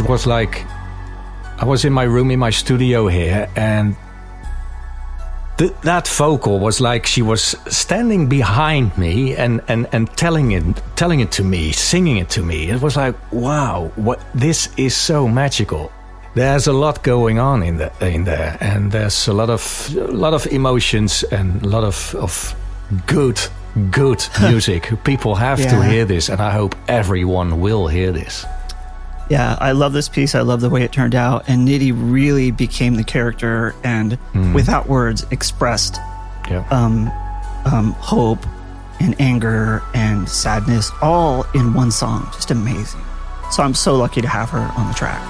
It, 0.00 0.08
was 0.08 0.26
like 0.26 0.64
I 1.58 1.64
was 1.64 1.84
in 1.84 1.92
my 1.92 2.04
room 2.04 2.30
in 2.30 2.38
my 2.38 2.50
studio 2.50 3.08
here, 3.08 3.48
and 3.56 3.96
th- 5.58 5.72
that 5.82 6.08
vocal 6.08 6.58
was 6.58 6.80
like 6.80 7.06
she 7.06 7.22
was 7.22 7.56
standing 7.68 8.28
behind 8.28 8.96
me 8.98 9.36
and, 9.36 9.60
and, 9.68 9.86
and 9.92 10.10
telling 10.16 10.52
it 10.52 10.64
telling 10.96 11.20
it 11.20 11.30
to 11.32 11.44
me, 11.44 11.72
singing 11.72 12.16
it 12.16 12.30
to 12.30 12.42
me. 12.42 12.70
It 12.70 12.80
was 12.80 12.96
like, 12.96 13.14
wow, 13.32 13.92
what 13.96 14.20
this 14.34 14.68
is 14.76 14.96
so 14.96 15.28
magical. 15.28 15.92
There's 16.34 16.66
a 16.66 16.72
lot 16.72 17.02
going 17.02 17.38
on 17.38 17.62
in 17.62 17.76
the, 17.76 17.92
in 18.00 18.24
there, 18.24 18.56
and 18.60 18.90
there's 18.90 19.28
a 19.28 19.32
lot 19.34 19.50
of 19.50 19.94
a 19.96 20.12
lot 20.12 20.32
of 20.32 20.46
emotions 20.46 21.24
and 21.24 21.62
a 21.62 21.68
lot 21.68 21.84
of, 21.84 22.14
of 22.14 22.54
good 23.06 23.38
good 23.90 24.24
music. 24.40 24.90
People 25.04 25.34
have 25.34 25.58
to 25.58 25.82
hear 25.84 26.04
this, 26.04 26.28
and 26.28 26.40
I 26.40 26.50
hope 26.50 26.74
everyone 26.88 27.60
will 27.60 27.86
hear 27.86 28.12
this. 28.12 28.46
Yeah, 29.32 29.56
I 29.60 29.72
love 29.72 29.94
this 29.94 30.10
piece. 30.10 30.34
I 30.34 30.42
love 30.42 30.60
the 30.60 30.68
way 30.68 30.82
it 30.82 30.92
turned 30.92 31.14
out. 31.14 31.44
And 31.48 31.66
Nidhi 31.66 31.90
really 31.96 32.50
became 32.50 32.96
the 32.96 33.04
character 33.04 33.74
and, 33.82 34.18
without 34.54 34.88
words, 34.88 35.24
expressed 35.30 35.96
Yeah. 36.50 36.66
um, 36.70 37.10
um, 37.64 37.92
hope 37.98 38.44
and 39.00 39.18
anger 39.18 39.82
and 39.94 40.28
sadness 40.28 40.90
all 41.00 41.46
in 41.54 41.72
one 41.72 41.90
song. 41.90 42.28
Just 42.34 42.50
amazing. 42.50 43.00
So 43.50 43.62
I'm 43.62 43.72
so 43.74 43.96
lucky 43.96 44.20
to 44.20 44.28
have 44.28 44.50
her 44.50 44.70
on 44.76 44.88
the 44.88 44.94
track. 44.94 45.22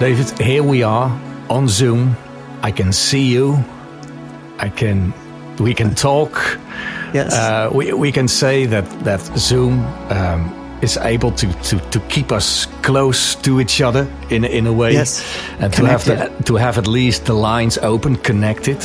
David, 0.00 0.30
here 0.40 0.62
we 0.62 0.82
are 0.82 1.10
on 1.50 1.68
Zoom. 1.68 2.16
I 2.62 2.70
can 2.72 2.90
see 2.92 3.26
you. 3.32 3.62
I 4.58 4.70
can. 4.70 5.12
We 5.58 5.74
can 5.74 5.94
talk. 5.94 6.32
Yes. 7.12 7.34
Uh, 7.34 7.68
we 7.74 7.92
we 7.92 8.10
can 8.12 8.26
say 8.28 8.66
that 8.66 8.84
that 9.04 9.20
Zoom 9.38 9.84
um, 10.10 10.50
is 10.80 10.96
able 10.96 11.32
to, 11.32 11.46
to, 11.64 11.78
to 11.90 12.00
keep 12.08 12.32
us 12.32 12.66
close 12.82 13.34
to 13.42 13.60
each 13.60 13.82
other 13.82 14.06
in 14.30 14.44
in 14.44 14.66
a 14.66 14.72
way, 14.72 14.92
Yes. 14.92 15.22
and 15.58 15.72
to 15.74 15.84
have 15.84 16.04
the, 16.06 16.30
to 16.44 16.56
have 16.56 16.78
at 16.78 16.86
least 16.86 17.24
the 17.26 17.34
lines 17.34 17.78
open, 17.82 18.16
connected. 18.16 18.78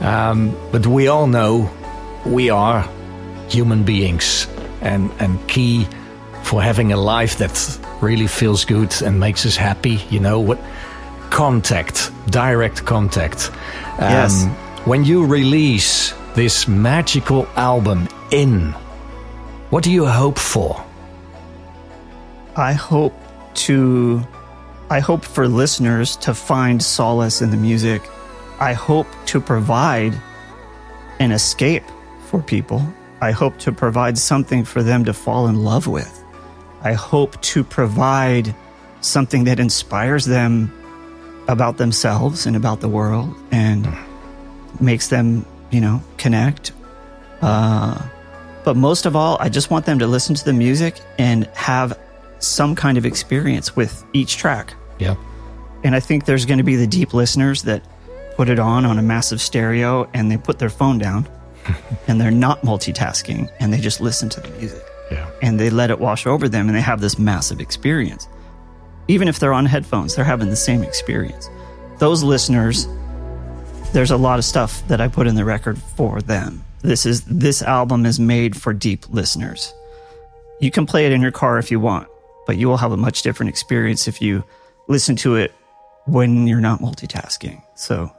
Um, 0.00 0.54
but 0.70 0.86
we 0.86 1.08
all 1.08 1.26
know 1.26 1.70
we 2.26 2.50
are 2.50 2.84
human 3.48 3.84
beings, 3.84 4.46
and 4.82 5.10
and 5.18 5.38
key 5.48 5.86
for 6.42 6.62
having 6.62 6.92
a 6.92 6.96
life 6.96 7.38
that 7.38 7.78
really 8.02 8.26
feels 8.26 8.64
good 8.64 8.92
and 9.02 9.18
makes 9.18 9.46
us 9.46 9.56
happy. 9.56 10.00
You 10.10 10.20
know 10.20 10.40
what? 10.40 10.58
Contact, 11.30 12.10
direct 12.30 12.84
contact. 12.84 13.50
Um, 13.98 14.10
Yes. 14.10 14.44
When 14.84 15.04
you 15.04 15.24
release 15.24 16.12
this 16.34 16.66
magical 16.66 17.46
album 17.56 18.08
in, 18.32 18.72
what 19.70 19.84
do 19.84 19.92
you 19.92 20.06
hope 20.06 20.38
for? 20.38 20.84
I 22.56 22.72
hope 22.72 23.14
to 23.54 24.26
I 24.90 25.00
hope 25.00 25.24
for 25.24 25.48
listeners 25.48 26.16
to 26.16 26.34
find 26.34 26.82
solace 26.82 27.40
in 27.40 27.50
the 27.50 27.56
music. 27.56 28.02
I 28.60 28.74
hope 28.74 29.06
to 29.26 29.40
provide 29.40 30.14
an 31.18 31.32
escape 31.32 31.84
for 32.26 32.42
people. 32.42 32.82
I 33.22 33.30
hope 33.30 33.56
to 33.60 33.72
provide 33.72 34.18
something 34.18 34.64
for 34.64 34.82
them 34.82 35.04
to 35.04 35.14
fall 35.14 35.46
in 35.46 35.64
love 35.64 35.86
with. 35.86 36.21
I 36.82 36.94
hope 36.94 37.40
to 37.42 37.64
provide 37.64 38.54
something 39.00 39.44
that 39.44 39.58
inspires 39.60 40.24
them 40.24 40.72
about 41.48 41.76
themselves 41.76 42.46
and 42.46 42.56
about 42.56 42.80
the 42.80 42.88
world 42.88 43.34
and 43.50 43.86
makes 44.80 45.08
them, 45.08 45.44
you 45.70 45.80
know, 45.80 46.02
connect. 46.18 46.72
Uh, 47.40 48.00
but 48.64 48.76
most 48.76 49.06
of 49.06 49.16
all, 49.16 49.36
I 49.40 49.48
just 49.48 49.70
want 49.70 49.86
them 49.86 49.98
to 49.98 50.06
listen 50.06 50.34
to 50.34 50.44
the 50.44 50.52
music 50.52 51.00
and 51.18 51.46
have 51.54 51.98
some 52.38 52.74
kind 52.74 52.98
of 52.98 53.04
experience 53.06 53.74
with 53.74 54.04
each 54.12 54.36
track. 54.36 54.74
Yeah. 54.98 55.16
And 55.84 55.94
I 55.94 56.00
think 56.00 56.26
there's 56.26 56.46
going 56.46 56.58
to 56.58 56.64
be 56.64 56.76
the 56.76 56.86
deep 56.86 57.12
listeners 57.12 57.62
that 57.62 57.82
put 58.36 58.48
it 58.48 58.58
on 58.58 58.84
on 58.86 58.98
a 58.98 59.02
massive 59.02 59.40
stereo 59.40 60.08
and 60.14 60.30
they 60.30 60.36
put 60.36 60.58
their 60.58 60.70
phone 60.70 60.98
down 60.98 61.28
and 62.08 62.20
they're 62.20 62.30
not 62.30 62.62
multitasking 62.62 63.50
and 63.60 63.72
they 63.72 63.78
just 63.78 64.00
listen 64.00 64.28
to 64.30 64.40
the 64.40 64.48
music. 64.50 64.82
And 65.42 65.60
they 65.60 65.68
let 65.68 65.90
it 65.90 65.98
wash 66.00 66.26
over 66.26 66.48
them 66.48 66.68
and 66.68 66.76
they 66.76 66.80
have 66.80 67.00
this 67.00 67.18
massive 67.18 67.60
experience. 67.60 68.28
Even 69.08 69.28
if 69.28 69.38
they're 69.38 69.52
on 69.52 69.66
headphones, 69.66 70.14
they're 70.14 70.24
having 70.24 70.48
the 70.48 70.56
same 70.56 70.82
experience. 70.82 71.50
Those 71.98 72.22
listeners, 72.22 72.86
there's 73.92 74.10
a 74.12 74.16
lot 74.16 74.38
of 74.38 74.44
stuff 74.44 74.86
that 74.88 75.00
I 75.00 75.08
put 75.08 75.26
in 75.26 75.34
the 75.34 75.44
record 75.44 75.76
for 75.96 76.22
them. 76.22 76.64
This 76.82 77.04
is 77.04 77.22
this 77.24 77.62
album 77.62 78.06
is 78.06 78.18
made 78.18 78.56
for 78.56 78.72
deep 78.72 79.08
listeners. 79.10 79.74
You 80.60 80.70
can 80.70 80.86
play 80.86 81.06
it 81.06 81.12
in 81.12 81.20
your 81.20 81.32
car 81.32 81.58
if 81.58 81.70
you 81.70 81.78
want. 81.80 82.08
but 82.46 82.56
you 82.56 82.68
will 82.68 82.76
have 82.76 82.92
a 82.92 82.96
much 82.96 83.22
different 83.22 83.50
experience 83.50 84.08
if 84.08 84.20
you 84.20 84.44
listen 84.88 85.16
to 85.16 85.36
it 85.36 85.52
when 86.06 86.46
you're 86.46 86.60
not 86.60 86.80
multitasking. 86.80 87.62
So, 87.76 88.10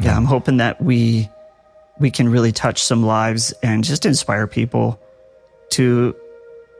yeah, 0.00 0.16
I'm 0.16 0.24
hoping 0.24 0.56
that 0.58 0.80
we 0.82 1.28
we 1.98 2.10
can 2.10 2.28
really 2.28 2.52
touch 2.52 2.82
some 2.82 3.02
lives 3.04 3.52
and 3.62 3.84
just 3.84 4.06
inspire 4.06 4.46
people 4.46 4.98
to 5.70 6.16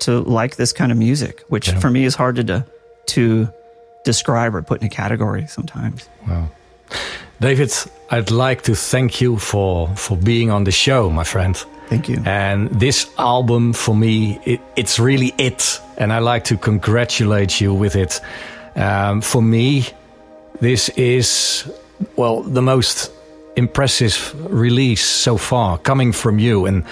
to 0.01 0.21
like 0.21 0.57
this 0.57 0.73
kind 0.73 0.93
of 0.93 0.99
music, 0.99 1.43
which 1.49 1.69
Yeah. 1.69 1.79
for 1.81 1.91
me 1.91 2.05
is 2.05 2.15
hard 2.15 2.37
to 2.37 2.65
to 3.07 3.49
describe 4.05 4.55
or 4.55 4.63
put 4.63 4.81
in 4.81 4.87
a 4.87 4.91
category 4.91 5.47
sometimes. 5.49 6.09
Wow. 6.29 6.49
David, 7.41 7.73
I'd 8.11 8.31
like 8.31 8.63
to 8.63 8.75
thank 8.75 9.21
you 9.21 9.39
for, 9.39 9.89
for 9.97 10.17
being 10.17 10.51
on 10.51 10.65
the 10.65 10.71
show, 10.73 11.09
my 11.11 11.25
friend. 11.25 11.57
Thank 11.89 12.09
you. 12.09 12.23
And 12.27 12.69
this 12.71 13.07
album, 13.19 13.73
for 13.73 13.95
me, 13.95 14.39
it, 14.45 14.61
it's 14.77 14.99
really 14.99 15.33
it. 15.39 15.81
And 15.97 16.13
I 16.13 16.19
like 16.19 16.45
to 16.45 16.57
congratulate 16.57 17.61
you 17.61 17.73
with 17.75 17.97
it. 17.97 18.21
Um, 18.77 19.21
for 19.23 19.43
me, 19.43 19.87
this 20.61 20.89
is, 20.91 21.65
well, 22.17 22.43
the 22.43 22.63
most 22.63 23.11
impressive 23.57 24.35
release 24.53 25.05
so 25.05 25.37
far 25.37 25.79
coming 25.79 26.13
from 26.13 26.39
you. 26.39 26.67
And 26.67 26.85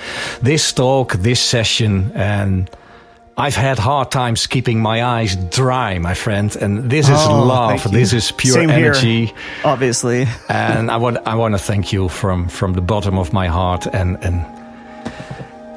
this 0.43 0.73
talk, 0.73 1.13
this 1.13 1.41
session, 1.41 2.11
and 2.15 2.71
I've 3.41 3.55
had 3.57 3.79
hard 3.79 4.11
times 4.11 4.47
keeping 4.49 4.81
my 4.83 5.05
eyes 5.05 5.37
dry, 5.37 5.99
my 6.01 6.15
friend. 6.15 6.57
And 6.61 6.91
this 6.91 7.09
is 7.09 7.17
Oh, 7.29 7.45
love. 7.47 7.85
This 7.93 8.13
is 8.13 8.33
pure 8.33 8.55
Same 8.55 8.69
here. 8.69 8.91
energy 8.93 9.33
Obviously. 9.65 10.27
and 10.49 10.91
I 10.91 10.97
want 10.97 11.19
I 11.25 11.35
want 11.37 11.55
to 11.55 11.59
thank 11.73 11.93
you 11.93 12.09
from 12.09 12.49
from 12.49 12.73
the 12.75 12.81
bottom 12.83 13.17
of 13.19 13.33
my 13.33 13.47
heart 13.49 13.87
and 13.87 14.19
and 14.25 14.45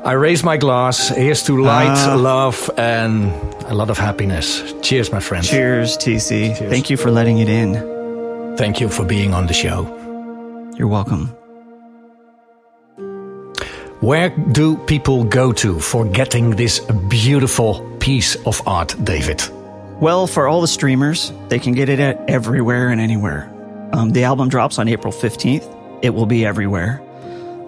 I 0.04 0.14
raise 0.14 0.44
my 0.44 0.58
glass. 0.58 1.10
Here's 1.16 1.44
to 1.44 1.62
light, 1.62 1.98
Ah. 2.10 2.16
love, 2.16 2.70
and 2.78 3.32
a 3.70 3.74
lot 3.76 3.90
of 3.92 4.00
happiness. 4.00 4.64
Cheers, 4.82 5.12
my 5.12 5.20
friend. 5.20 5.46
Cheers, 5.46 5.96
TC. 5.98 6.56
Cheers. 6.58 6.72
Thank 6.72 6.90
you 6.90 6.98
for 6.98 7.12
letting 7.12 7.38
it 7.38 7.48
in. 7.50 7.76
Thank 8.58 8.80
you 8.82 8.90
for 8.90 9.06
being 9.06 9.34
on 9.36 9.46
the 9.46 9.54
show. 9.54 9.86
You're 10.78 10.88
welcome. 10.90 11.30
Where 14.02 14.30
do 14.30 14.78
people 14.78 15.24
go 15.26 15.52
to 15.54 15.80
for 15.80 16.06
getting 16.06 16.52
this 16.52 16.80
beautiful 17.10 17.88
piece 18.00 18.36
of 18.48 18.62
art, 18.68 18.96
David? 19.04 19.42
Well, 20.00 20.26
for 20.26 20.48
all 20.48 20.62
the 20.62 20.68
streamers, 20.68 21.32
they 21.50 21.60
can 21.60 21.74
get 21.74 21.88
it 21.88 22.00
at 22.00 22.28
everywhere 22.30 22.90
and 22.90 23.00
anywhere. 23.00 23.48
Um, 23.94 24.10
the 24.10 24.24
album 24.24 24.50
drops 24.50 24.80
on 24.80 24.88
April 24.88 25.14
15th. 25.14 26.00
It 26.02 26.16
will 26.16 26.26
be 26.26 26.44
everywhere. 26.46 27.00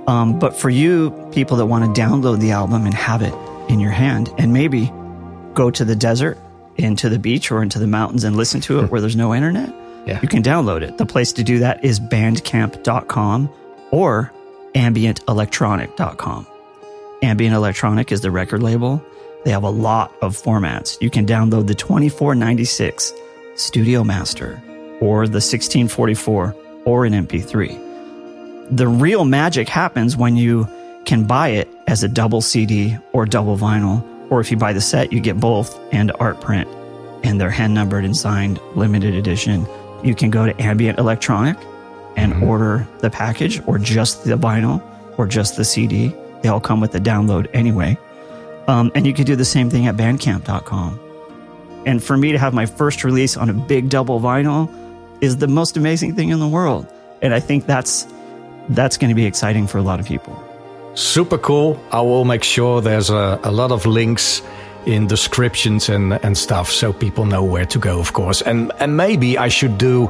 Um, 0.07 0.39
but 0.39 0.55
for 0.55 0.71
you 0.71 1.11
people 1.31 1.57
that 1.57 1.67
want 1.67 1.95
to 1.95 2.01
download 2.01 2.39
the 2.39 2.51
album 2.51 2.85
and 2.85 2.93
have 2.95 3.21
it 3.21 3.33
in 3.69 3.79
your 3.79 3.91
hand 3.91 4.33
and 4.39 4.51
maybe 4.51 4.91
go 5.53 5.69
to 5.69 5.85
the 5.85 5.95
desert, 5.95 6.39
into 6.77 7.09
the 7.09 7.19
beach, 7.19 7.51
or 7.51 7.61
into 7.61 7.77
the 7.77 7.85
mountains 7.85 8.23
and 8.23 8.35
listen 8.35 8.59
to 8.61 8.79
it 8.79 8.89
where 8.91 8.99
there's 8.99 9.15
no 9.15 9.35
internet, 9.35 9.71
Yeah. 10.07 10.19
you 10.23 10.27
can 10.27 10.41
download 10.41 10.81
it. 10.81 10.97
The 10.97 11.05
place 11.05 11.31
to 11.33 11.43
do 11.43 11.59
that 11.59 11.85
is 11.85 11.99
bandcamp.com 11.99 13.49
or 13.91 14.31
ambientelectronic.com. 14.75 16.47
Ambient 17.21 17.55
Electronic 17.55 18.11
is 18.11 18.21
the 18.21 18.31
record 18.31 18.61
label. 18.61 19.03
They 19.45 19.51
have 19.51 19.63
a 19.63 19.69
lot 19.69 20.13
of 20.21 20.35
formats. 20.35 21.01
You 21.01 21.09
can 21.09 21.25
download 21.25 21.67
the 21.67 21.75
2496 21.75 23.13
Studio 23.55 24.03
Master 24.03 24.61
or 24.99 25.27
the 25.27 25.39
1644 25.39 26.55
or 26.85 27.05
an 27.05 27.13
MP3. 27.13 28.75
The 28.75 28.87
real 28.87 29.25
magic 29.25 29.69
happens 29.69 30.17
when 30.17 30.35
you 30.35 30.67
can 31.05 31.25
buy 31.25 31.49
it 31.49 31.67
as 31.87 32.03
a 32.03 32.07
double 32.07 32.41
CD 32.41 32.97
or 33.11 33.25
double 33.25 33.57
vinyl, 33.57 34.03
or 34.31 34.39
if 34.39 34.49
you 34.49 34.57
buy 34.57 34.73
the 34.73 34.81
set, 34.81 35.11
you 35.11 35.19
get 35.19 35.39
both 35.39 35.77
and 35.93 36.11
art 36.19 36.39
print, 36.39 36.67
and 37.23 37.39
they're 37.39 37.49
hand 37.49 37.73
numbered 37.73 38.05
and 38.05 38.15
signed, 38.15 38.59
limited 38.75 39.13
edition. 39.13 39.67
You 40.03 40.15
can 40.15 40.29
go 40.29 40.45
to 40.45 40.61
Ambient 40.61 40.99
Electronic 40.99 41.57
and 42.15 42.43
order 42.43 42.87
the 42.99 43.09
package 43.09 43.61
or 43.67 43.77
just 43.77 44.23
the 44.23 44.35
vinyl 44.35 44.81
or 45.17 45.27
just 45.27 45.57
the 45.57 45.65
CD. 45.65 46.15
They 46.41 46.49
all 46.49 46.59
come 46.59 46.79
with 46.79 46.91
the 46.91 46.99
download 46.99 47.49
anyway. 47.53 47.97
Um, 48.67 48.91
and 48.95 49.05
you 49.05 49.13
could 49.13 49.25
do 49.25 49.35
the 49.35 49.45
same 49.45 49.69
thing 49.69 49.87
at 49.87 49.95
bandcamp.com. 49.95 50.99
And 51.85 52.03
for 52.03 52.15
me 52.15 52.31
to 52.31 52.37
have 52.37 52.53
my 52.53 52.65
first 52.65 53.03
release 53.03 53.35
on 53.35 53.49
a 53.49 53.53
big 53.53 53.89
double 53.89 54.19
vinyl 54.19 54.69
is 55.21 55.37
the 55.37 55.47
most 55.47 55.77
amazing 55.77 56.15
thing 56.15 56.29
in 56.29 56.39
the 56.39 56.47
world. 56.47 56.87
And 57.21 57.33
I 57.33 57.39
think 57.39 57.65
that's 57.65 58.07
that's 58.69 58.97
going 58.97 59.09
to 59.09 59.15
be 59.15 59.25
exciting 59.25 59.67
for 59.67 59.77
a 59.77 59.81
lot 59.81 59.99
of 59.99 60.05
people. 60.05 60.41
Super 60.95 61.37
cool. 61.37 61.79
I 61.91 62.01
will 62.01 62.23
make 62.23 62.43
sure 62.43 62.81
there's 62.81 63.09
a, 63.09 63.39
a 63.43 63.51
lot 63.51 63.71
of 63.71 63.85
links 63.85 64.41
in 64.85 65.07
descriptions 65.07 65.89
and, 65.89 66.13
and 66.23 66.37
stuff 66.37 66.69
so 66.71 66.91
people 66.93 67.25
know 67.25 67.43
where 67.43 67.65
to 67.65 67.79
go, 67.79 67.99
of 67.99 68.13
course. 68.13 68.41
And, 68.41 68.71
and 68.79 68.97
maybe 68.97 69.37
I 69.37 69.47
should 69.49 69.77
do 69.77 70.09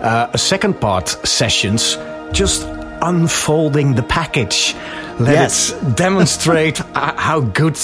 uh, 0.00 0.28
a 0.32 0.38
second 0.38 0.80
part 0.80 1.08
sessions 1.26 1.96
just 2.32 2.62
unfolding 3.02 3.94
the 3.94 4.02
package. 4.02 4.74
Let 5.18 5.34
Yes. 5.34 5.72
it 5.72 5.96
demonstrate 5.96 6.78
how 6.94 7.40
good 7.40 7.76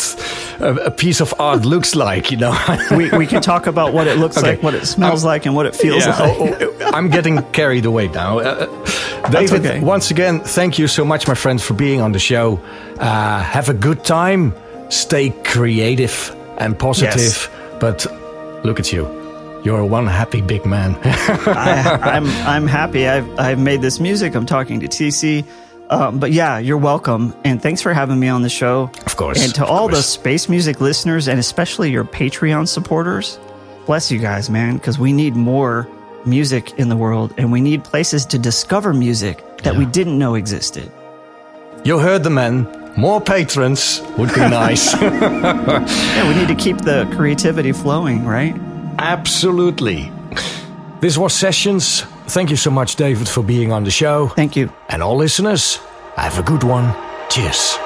a, 0.61 0.87
a 0.87 0.91
piece 0.91 1.21
of 1.21 1.35
art 1.39 1.65
looks 1.65 1.95
like, 1.95 2.31
you 2.31 2.37
know. 2.39 2.55
We, 2.97 3.11
we 3.11 3.27
can 3.27 3.43
talk 3.43 3.67
about 3.67 3.93
what 3.93 4.07
it 4.07 4.17
looks 4.19 4.39
Okay. 4.39 4.51
like, 4.53 4.63
what 4.63 4.75
it 4.75 4.87
smells 4.87 5.25
like, 5.25 5.45
and 5.47 5.55
what 5.55 5.67
it 5.67 5.77
feels 5.77 6.07
Yeah, 6.07 6.19
like. 6.19 6.37
oh, 6.39 6.57
oh, 6.81 6.91
I'm 6.95 7.11
getting 7.11 7.43
carried 7.53 7.85
away 7.85 8.09
now. 8.09 8.39
Uh, 8.39 8.67
David, 9.31 9.67
okay. 9.67 9.81
once 9.81 10.11
again, 10.11 10.41
thank 10.41 10.79
you 10.79 10.87
so 10.89 11.05
much, 11.05 11.29
my 11.29 11.35
friend, 11.35 11.61
for 11.61 11.75
being 11.75 12.01
on 12.01 12.13
the 12.13 12.19
show. 12.19 12.61
Uh, 12.99 13.43
have 13.43 13.69
a 13.69 13.75
good 13.75 14.05
time. 14.05 14.55
Stay 14.89 15.31
creative 15.45 16.35
and 16.59 16.79
positive. 16.79 17.51
But 17.81 18.07
look 18.65 18.79
at 18.81 18.93
you. 18.93 19.07
You're 19.65 19.85
one 19.85 20.07
happy 20.07 20.41
big 20.41 20.65
man. 20.65 20.97
I, 21.05 21.99
I'm 22.03 22.27
I'm 22.47 22.67
happy. 22.67 23.07
I've 23.09 23.39
I've 23.39 23.59
made 23.59 23.83
this 23.83 24.01
music. 24.01 24.35
I'm 24.35 24.47
talking 24.47 24.81
to 24.81 24.87
TC. 24.89 25.45
Um, 25.91 26.19
but 26.19 26.33
yeah, 26.33 26.59
you're 26.59 26.77
welcome, 26.79 27.35
and 27.45 27.63
thanks 27.63 27.81
for 27.81 27.95
having 27.95 28.21
me 28.21 28.29
on 28.29 28.43
the 28.43 28.51
show. 28.51 28.91
Of 29.07 29.17
course, 29.17 29.43
And 29.43 29.55
to 29.55 29.65
all 29.65 29.89
the 29.89 30.03
space 30.03 30.47
music 30.49 30.83
listeners, 30.83 31.29
and 31.29 31.41
especially 31.41 31.91
your 31.91 32.05
Patreon 32.05 32.69
supporters, 32.69 33.39
bless 33.87 34.11
you 34.11 34.19
guys, 34.19 34.51
man, 34.51 34.77
because 34.77 34.99
we 34.99 35.15
need 35.15 35.35
more 35.35 35.89
music 36.27 36.79
in 36.79 36.91
the 36.91 36.97
world, 36.97 37.33
and 37.39 37.51
we 37.51 37.63
need 37.63 37.85
places 37.85 38.27
to 38.27 38.39
discover 38.39 38.93
music 38.93 39.43
that 39.63 39.77
we 39.77 39.87
didn't 39.87 40.19
know 40.19 40.35
existed. 40.35 40.93
you 41.85 41.99
heard 41.99 42.23
the 42.23 42.31
man. 42.31 42.67
More 42.99 43.21
patrons 43.21 44.03
would 44.19 44.35
be 44.35 44.41
nice. 44.41 44.93
Yeah, 45.03 46.29
we 46.29 46.35
need 46.35 46.49
to 46.49 46.55
keep 46.57 46.79
the 46.79 47.09
creativity 47.17 47.71
flowing, 47.71 48.25
right? 48.27 48.57
Absolutely. 48.99 50.11
This 51.01 51.17
was 51.17 51.33
Sessions. 51.33 52.03
Thank 52.27 52.51
you 52.51 52.57
so 52.57 52.71
much, 52.73 52.97
David, 52.97 53.29
for 53.29 53.45
being 53.45 53.71
on 53.71 53.85
the 53.85 53.93
show. 53.93 54.29
Thank 54.35 54.57
you. 54.57 54.73
And 54.89 55.01
all 55.01 55.17
listeners, 55.17 55.77
have 56.17 56.41
a 56.41 56.43
good 56.43 56.65
one. 56.65 56.93
Cheers. 57.31 57.79